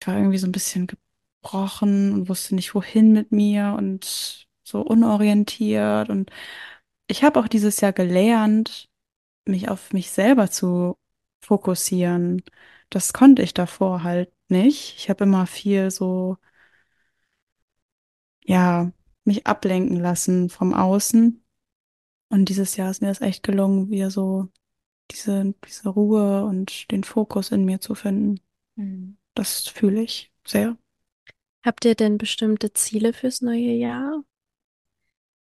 [0.01, 4.81] ich war irgendwie so ein bisschen gebrochen und wusste nicht, wohin mit mir und so
[4.83, 6.09] unorientiert.
[6.11, 6.31] Und
[7.09, 8.89] ich habe auch dieses Jahr gelernt,
[9.49, 10.97] mich auf mich selber zu
[11.41, 12.43] fokussieren.
[12.91, 14.97] Das konnte ich davor halt nicht.
[14.97, 16.37] Ich habe immer viel so,
[18.45, 18.93] ja,
[19.25, 21.43] mich ablenken lassen vom Außen.
[22.31, 24.49] Und dieses Jahr ist mir das echt gelungen, wieder so
[25.11, 28.41] diese, diese Ruhe und den Fokus in mir zu finden.
[28.77, 29.17] Mhm.
[29.35, 30.77] Das fühle ich sehr.
[31.65, 34.25] Habt ihr denn bestimmte Ziele fürs neue Jahr?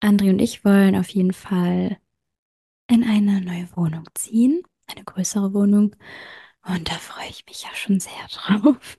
[0.02, 1.98] André und ich wollen auf jeden Fall
[2.88, 5.96] in eine neue Wohnung ziehen, eine größere Wohnung.
[6.66, 8.98] Und da freue ich mich ja schon sehr drauf.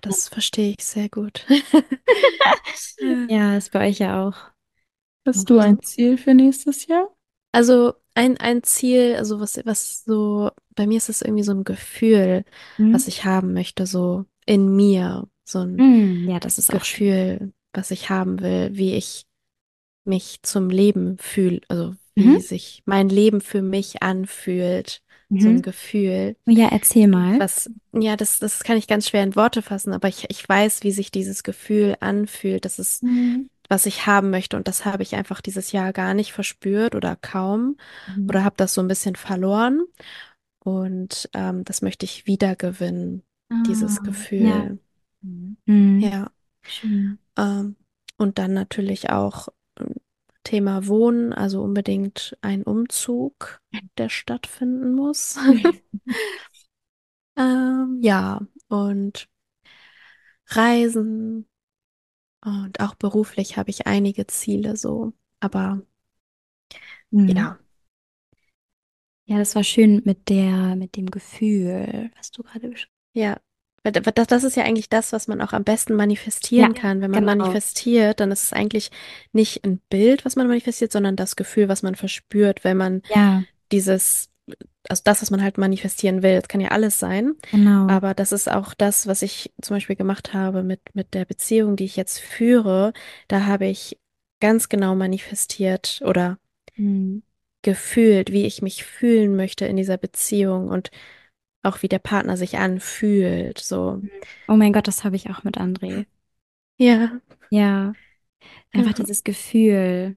[0.00, 1.46] Das verstehe ich sehr gut.
[3.28, 4.36] Ja, ist bei euch ja auch.
[5.26, 7.08] Hast du ein Ziel für nächstes Jahr?
[7.52, 11.64] Also ein, ein Ziel, also was, was so, bei mir ist es irgendwie so ein
[11.64, 12.44] Gefühl,
[12.78, 16.70] was ich haben möchte, so in mir, so ein Mm, ja, das ist.
[16.70, 19.26] Gefühl, was ich haben will, wie ich
[20.04, 22.40] mich zum Leben fühle, also wie Mhm.
[22.40, 25.62] sich mein Leben für mich anfühlt, so ein Mhm.
[25.62, 26.36] Gefühl.
[26.46, 27.38] Ja, erzähl mal.
[27.40, 30.82] Was, ja, das, das kann ich ganz schwer in Worte fassen, aber ich, ich weiß,
[30.84, 32.64] wie sich dieses Gefühl anfühlt.
[32.64, 33.48] Das ist, Mhm.
[33.68, 34.56] was ich haben möchte.
[34.56, 37.76] Und das habe ich einfach dieses Jahr gar nicht verspürt oder kaum
[38.16, 38.28] Mhm.
[38.28, 39.82] oder habe das so ein bisschen verloren.
[40.60, 43.22] Und ähm, das möchte ich wiedergewinnen,
[43.66, 44.78] dieses Ah, Gefühl.
[45.66, 46.00] Mhm.
[46.00, 46.30] Ja.
[46.66, 47.18] Schön.
[47.36, 47.76] Ähm,
[48.16, 49.48] und dann natürlich auch
[49.78, 49.94] ähm,
[50.44, 53.60] Thema Wohnen, also unbedingt ein Umzug,
[53.98, 55.36] der stattfinden muss.
[57.36, 59.28] Ähm, ja, und
[60.48, 61.48] Reisen
[62.44, 65.12] und auch beruflich habe ich einige Ziele so.
[65.40, 65.82] Aber
[67.12, 67.36] Mhm.
[67.36, 67.58] ja,
[69.26, 73.38] Ja, das war schön mit der, mit dem Gefühl, was du gerade beschrieben ja.
[73.84, 77.00] Das, das ist ja eigentlich das, was man auch am besten manifestieren Ja, kann.
[77.02, 77.44] Wenn man genau.
[77.44, 78.90] manifestiert, dann ist es eigentlich
[79.32, 83.42] nicht ein Bild, was man manifestiert, sondern das Gefühl, was man verspürt, wenn man Ja,
[83.72, 84.30] dieses,
[84.88, 86.36] also das, was man halt manifestieren will.
[86.36, 87.34] Das kann ja alles sein.
[87.50, 87.88] genau.
[87.88, 91.76] Aber das ist auch das, was ich zum Beispiel gemacht habe mit, mit der Beziehung,
[91.76, 92.92] die ich jetzt führe.
[93.28, 93.98] Da habe ich
[94.40, 96.38] ganz genau manifestiert oder
[96.76, 97.22] Mhm.
[97.62, 100.90] gefühlt, wie ich mich fühlen möchte in dieser Beziehung und
[101.64, 103.58] auch wie der Partner sich anfühlt.
[103.58, 104.02] So,
[104.48, 106.06] Oh mein Gott, das habe ich auch mit André.
[106.78, 107.20] ja.
[107.50, 107.96] Ja,
[108.74, 108.94] einfach Ja.
[108.94, 110.16] dieses Gefühl.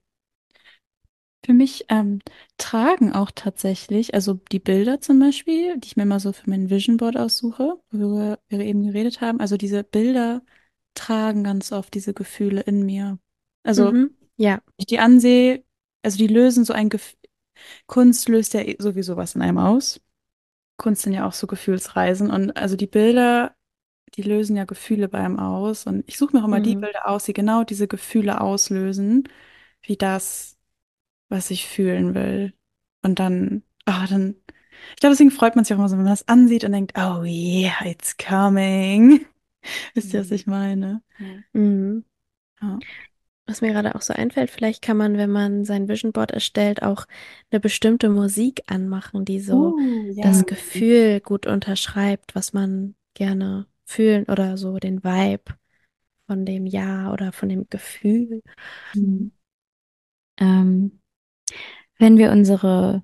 [1.45, 2.19] Für mich ähm,
[2.57, 6.69] tragen auch tatsächlich, also die Bilder zum Beispiel, die ich mir mal so für mein
[6.69, 10.41] Vision Board aussuche, worüber wir eben geredet haben, also diese Bilder
[10.93, 13.19] tragen ganz oft diese Gefühle in mir.
[13.63, 14.15] Also Mhm.
[14.37, 14.61] Ja.
[14.61, 15.63] wenn ich die ansehe,
[16.03, 17.17] also die lösen so ein Gefühl.
[17.87, 20.01] Kunst löst ja eh sowieso was in einem aus.
[20.77, 23.55] Kunst sind ja auch so Gefühlsreisen und also die Bilder,
[24.15, 26.77] die lösen ja Gefühle bei einem aus und ich suche mir auch immer die Mhm.
[26.77, 29.29] Bilder aus, die genau diese Gefühle auslösen,
[29.83, 30.57] wie das,
[31.29, 32.53] was ich fühlen will.
[33.03, 34.35] Und dann, ah, dann,
[34.95, 36.93] ich glaube, deswegen freut man sich auch immer so, wenn man das ansieht und denkt,
[36.97, 39.25] oh yeah, it's coming.
[39.95, 40.33] Wisst ihr, was Mhm.
[40.33, 41.03] ich meine?
[41.53, 42.05] Mhm.
[42.61, 42.83] Ja.
[43.47, 46.83] Was mir gerade auch so einfällt, vielleicht kann man, wenn man sein Vision Board erstellt,
[46.83, 47.05] auch
[47.49, 49.77] eine bestimmte Musik anmachen, die so
[50.17, 50.43] das ja.
[50.43, 55.55] Gefühl gut unterschreibt, was man gerne fühlen oder so den Vibe
[56.25, 58.43] von dem Jahr oder von dem Gefühl.
[58.93, 59.31] Mhm.
[60.39, 60.99] Ähm,
[61.97, 63.03] wenn wir unsere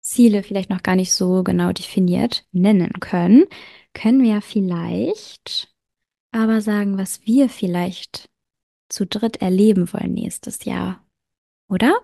[0.00, 3.44] Ziele vielleicht noch gar nicht so genau definiert nennen können,
[3.92, 5.74] können wir ja vielleicht
[6.32, 8.30] aber sagen, was wir vielleicht
[8.88, 11.04] zu dritt erleben wollen nächstes Jahr,
[11.68, 12.00] oder?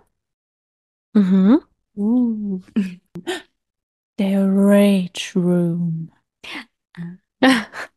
[1.15, 1.61] Mhm.
[1.95, 2.61] Uh.
[4.19, 6.11] Der Rage Room.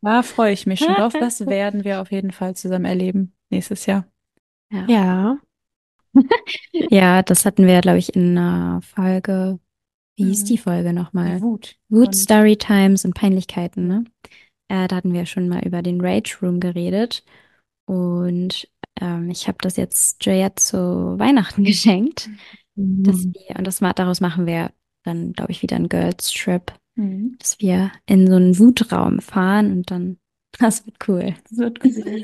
[0.02, 1.12] Da freue ich mich schon drauf.
[1.20, 4.06] Das werden wir auf jeden Fall zusammen erleben nächstes Jahr.
[4.72, 4.86] Ja.
[4.88, 5.38] Ja.
[6.72, 9.58] Ja, das hatten wir, glaube ich, in einer Folge.
[10.16, 10.46] Wie hieß Mhm.
[10.46, 11.42] die Folge nochmal?
[11.42, 11.76] Wut.
[11.90, 14.04] Wut, Und- Storytimes und Peinlichkeiten, ne?
[14.68, 17.22] Äh, da hatten wir schon mal über den Rage Room geredet.
[17.86, 18.66] Und
[19.00, 22.28] ähm, ich habe das jetzt Juliette zu Weihnachten geschenkt.
[22.74, 23.32] Dass Mhm.
[23.34, 24.70] wir, und das, daraus machen wir
[25.04, 27.36] dann, glaube ich, wieder einen Girls Trip, Mhm.
[27.38, 30.18] dass wir in so einen Wutraum fahren und dann,
[30.58, 31.34] das wird cool.
[31.48, 32.22] Das wird cool.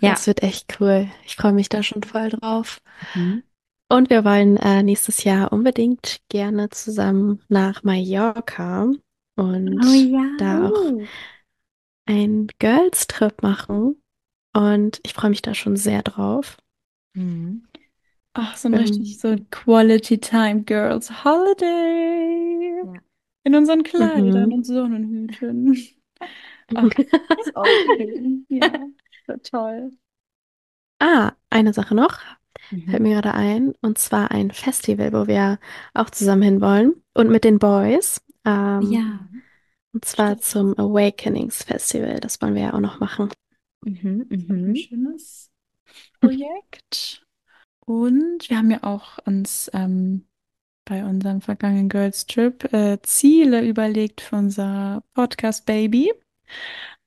[0.00, 0.10] Ja.
[0.12, 1.08] Das wird echt cool.
[1.26, 2.80] Ich freue mich da schon voll drauf.
[3.14, 3.42] Mhm.
[3.88, 8.84] Und wir wollen äh, nächstes Jahr unbedingt gerne zusammen nach Mallorca
[9.34, 10.30] und Oh ja.
[10.38, 11.04] da auch Uh.
[12.06, 13.96] einen Girls-Trip machen.
[14.52, 16.56] Und ich freue mich da schon sehr drauf.
[17.14, 17.66] Mhm.
[18.34, 22.82] Ach, so ein Ähm, richtig so ein Quality Time Girls Holiday.
[22.82, 23.02] Ja.
[23.44, 24.52] In unseren Kleidern Mhm.
[24.52, 25.74] und Sonnenhüten.
[26.74, 28.46] Ach, das ist auch schön.
[28.50, 28.86] Ja,
[29.26, 29.92] so toll.
[30.98, 32.18] Ah, eine Sache noch,
[32.86, 33.02] fällt Mhm.
[33.02, 35.58] mir gerade ein, und zwar ein Festival, wo wir
[35.94, 38.22] auch zusammen hinwollen und mit den Boys.
[38.44, 39.28] Ähm, Ja.
[39.92, 40.42] Und zwar Stimmt.
[40.42, 42.20] zum Awakenings Festival.
[42.20, 43.30] Das wollen wir ja auch noch machen.
[43.84, 44.26] Mhm.
[44.30, 44.76] Ein Mhm.
[44.76, 45.50] schönes
[46.20, 47.26] Projekt.
[47.80, 50.26] Und wir haben ja auch uns ähm,
[50.84, 56.12] bei unserem vergangenen Girls Trip äh, Ziele überlegt für unser Podcast Baby.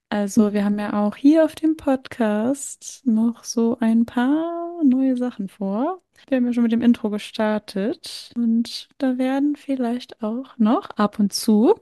[0.10, 5.50] Also wir haben ja auch hier auf dem Podcast noch so ein paar neue Sachen
[5.50, 6.02] vor.
[6.28, 11.20] Wir haben ja schon mit dem Intro gestartet und da werden vielleicht auch noch ab
[11.20, 11.76] und zu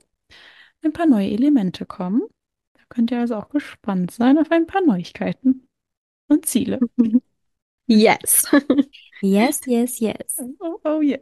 [0.83, 2.23] ein paar neue Elemente kommen.
[2.91, 5.67] Könnt ihr also auch gespannt sein auf ein paar Neuigkeiten
[6.27, 6.79] und Ziele.
[7.87, 8.47] Yes.
[9.21, 10.39] Yes, yes, yes.
[10.59, 11.19] Oh, oh yes.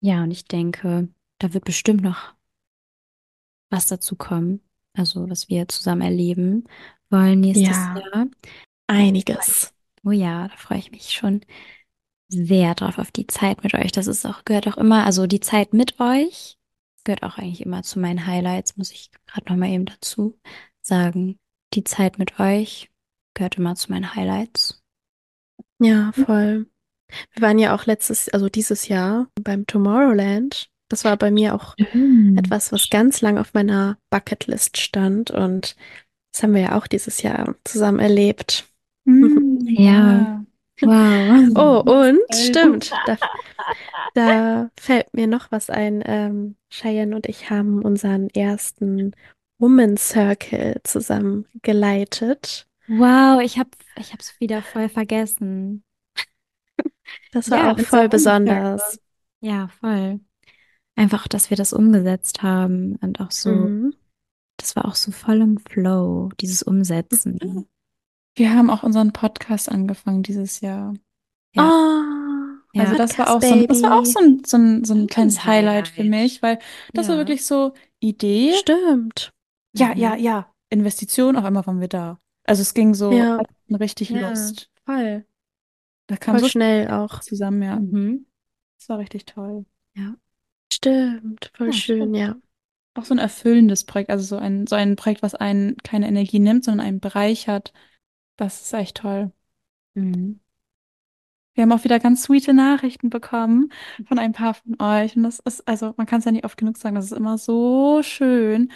[0.00, 1.08] Ja, und ich denke,
[1.38, 2.34] da wird bestimmt noch
[3.70, 4.60] was dazu kommen.
[4.96, 6.64] Also, was wir zusammen erleben
[7.10, 7.96] wollen nächstes Ja.
[7.98, 8.26] Jahr.
[8.86, 9.74] Einiges.
[10.04, 11.40] Oh ja, da freue ich mich schon
[12.28, 13.90] sehr drauf auf die Zeit mit euch.
[13.90, 16.57] Das ist auch, gehört auch immer, also die Zeit mit euch
[17.08, 20.38] gehört auch eigentlich immer zu meinen Highlights, muss ich gerade noch mal eben dazu
[20.82, 21.38] sagen.
[21.72, 22.90] Die Zeit mit euch
[23.34, 24.82] gehört immer zu meinen Highlights.
[25.78, 26.66] Ja, voll.
[27.32, 30.68] Wir waren ja auch letztes, also dieses Jahr beim Tomorrowland.
[30.90, 31.76] Das war bei mir auch
[32.36, 35.30] etwas, was ganz lang auf meiner Bucketlist stand.
[35.30, 35.76] Und
[36.34, 38.68] das haben wir ja auch dieses Jahr zusammen erlebt.
[39.06, 40.44] Mm, Ja.
[40.80, 41.50] Wow.
[41.54, 43.18] Oh, und stimmt, da,
[44.14, 46.02] da fällt mir noch was ein.
[46.06, 49.12] Ähm, Cheyenne und ich haben unseren ersten
[49.58, 52.66] Women's Circle zusammen geleitet.
[52.88, 55.84] Wow, ich hab, ich hab's wieder voll vergessen.
[57.32, 59.00] Das war Ja, auch voll besonders.
[59.40, 60.20] Ja, voll.
[60.96, 63.94] Einfach, dass wir das umgesetzt haben und auch so, Mhm.
[64.56, 67.38] das war auch so voll im Flow, dieses Umsetzen.
[68.38, 70.94] Wir haben auch unseren Podcast angefangen dieses Jahr.
[71.54, 72.04] Ja.
[72.76, 72.98] Also Ja.
[72.98, 75.38] das war auch so ein, das war auch so ein, so ein, so ein kleines
[75.38, 76.58] Ein Highlight für mich, weil
[76.94, 77.20] das war Ja.
[77.20, 78.52] wirklich so Idee.
[78.54, 79.32] Stimmt.
[79.74, 80.00] Ja, Mhm.
[80.00, 80.52] ja, ja.
[80.70, 82.20] Investition, auf einmal waren wir da.
[82.44, 83.40] Also es ging so Ja.
[83.70, 84.28] richtig Ja.
[84.30, 84.70] Lust.
[84.84, 85.26] Voll.
[86.06, 87.20] Da kam Voll so schnell auch.
[87.20, 87.76] zusammen, ja.
[87.76, 88.26] Mhm.
[88.78, 89.66] Das war richtig toll.
[89.96, 90.14] Ja.
[90.72, 92.16] Stimmt, voll Ja, schön, stimmt.
[92.16, 92.36] ja.
[92.94, 96.38] Auch so ein erfüllendes Projekt, also so ein, so ein Projekt, was einen keine Energie
[96.38, 97.72] nimmt, sondern einen bereichert.
[98.38, 99.32] Das ist echt toll.
[99.94, 100.40] Mhm.
[101.54, 103.72] Wir haben auch wieder ganz sweete Nachrichten bekommen
[104.06, 105.16] von ein paar von euch.
[105.16, 107.36] Und das ist, also man kann es ja nicht oft genug sagen, das ist immer
[107.38, 108.70] so schön,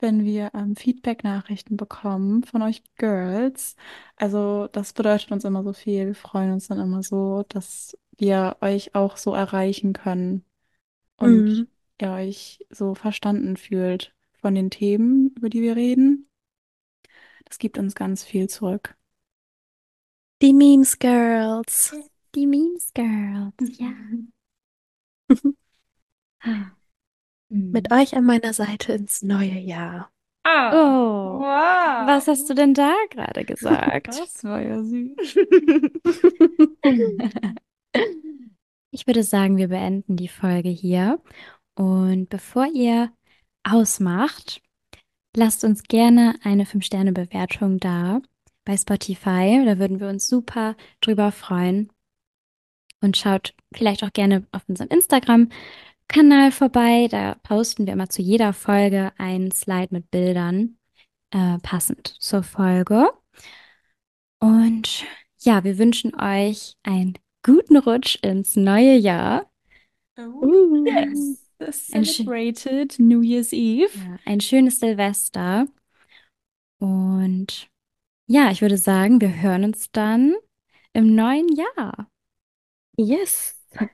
[0.00, 3.74] wenn wir ähm, Feedback-Nachrichten bekommen von euch Girls.
[4.16, 6.06] Also das bedeutet uns immer so viel.
[6.08, 10.44] Wir freuen uns dann immer so, dass wir euch auch so erreichen können
[11.18, 11.68] und Mhm.
[12.02, 16.28] ihr euch so verstanden fühlt von den Themen, über die wir reden.
[17.46, 18.96] Das gibt uns ganz viel zurück.
[20.42, 21.94] Die Memes Girls.
[22.34, 23.78] Die Memes Girls.
[23.78, 23.92] Ja.
[27.50, 27.96] Mit Mhm.
[27.96, 30.10] euch an meiner Seite ins neue Jahr.
[30.44, 32.06] Ah, Oh, wow.
[32.06, 34.08] was hast du denn da gerade gesagt?
[34.18, 35.14] Das war ja süß.
[38.90, 41.20] Ich würde sagen, wir beenden die Folge hier.
[41.74, 43.12] Und bevor ihr
[43.62, 44.62] ausmacht,
[45.36, 48.22] lasst uns gerne eine 5-Sterne-Bewertung da
[48.68, 49.62] bei Spotify.
[49.64, 51.90] Da würden wir uns super drüber freuen.
[53.00, 57.08] Und schaut vielleicht auch gerne auf unserem Instagram-Kanal vorbei.
[57.10, 60.76] Da posten wir immer zu jeder Folge einen Slide mit Bildern,
[61.30, 63.10] äh, passend zur Folge.
[64.38, 65.06] Und
[65.40, 69.50] ja, wir wünschen euch einen guten Rutsch ins neue Jahr.
[70.18, 71.48] Oh, yes.
[71.92, 73.96] Ein schö- celebrated New Year's Eve.
[73.96, 75.66] Ja, ein schönes Silvester.
[76.80, 77.70] Und
[78.28, 80.34] ja, ich würde sagen, wir hören uns dann
[80.92, 82.08] im neuen Jahr.
[82.96, 83.56] Yes.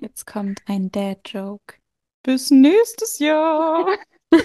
[0.00, 1.76] Jetzt kommt ein Dad-Joke.
[2.22, 3.86] Bis nächstes Jahr.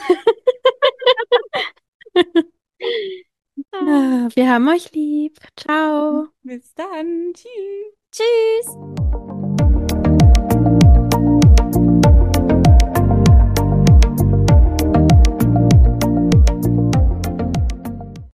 [3.74, 5.40] Ah, Wir haben euch lieb.
[5.56, 6.28] Ciao.
[6.44, 7.34] Bis dann.
[7.34, 7.94] Tschüss.
[8.12, 9.37] Tschüss.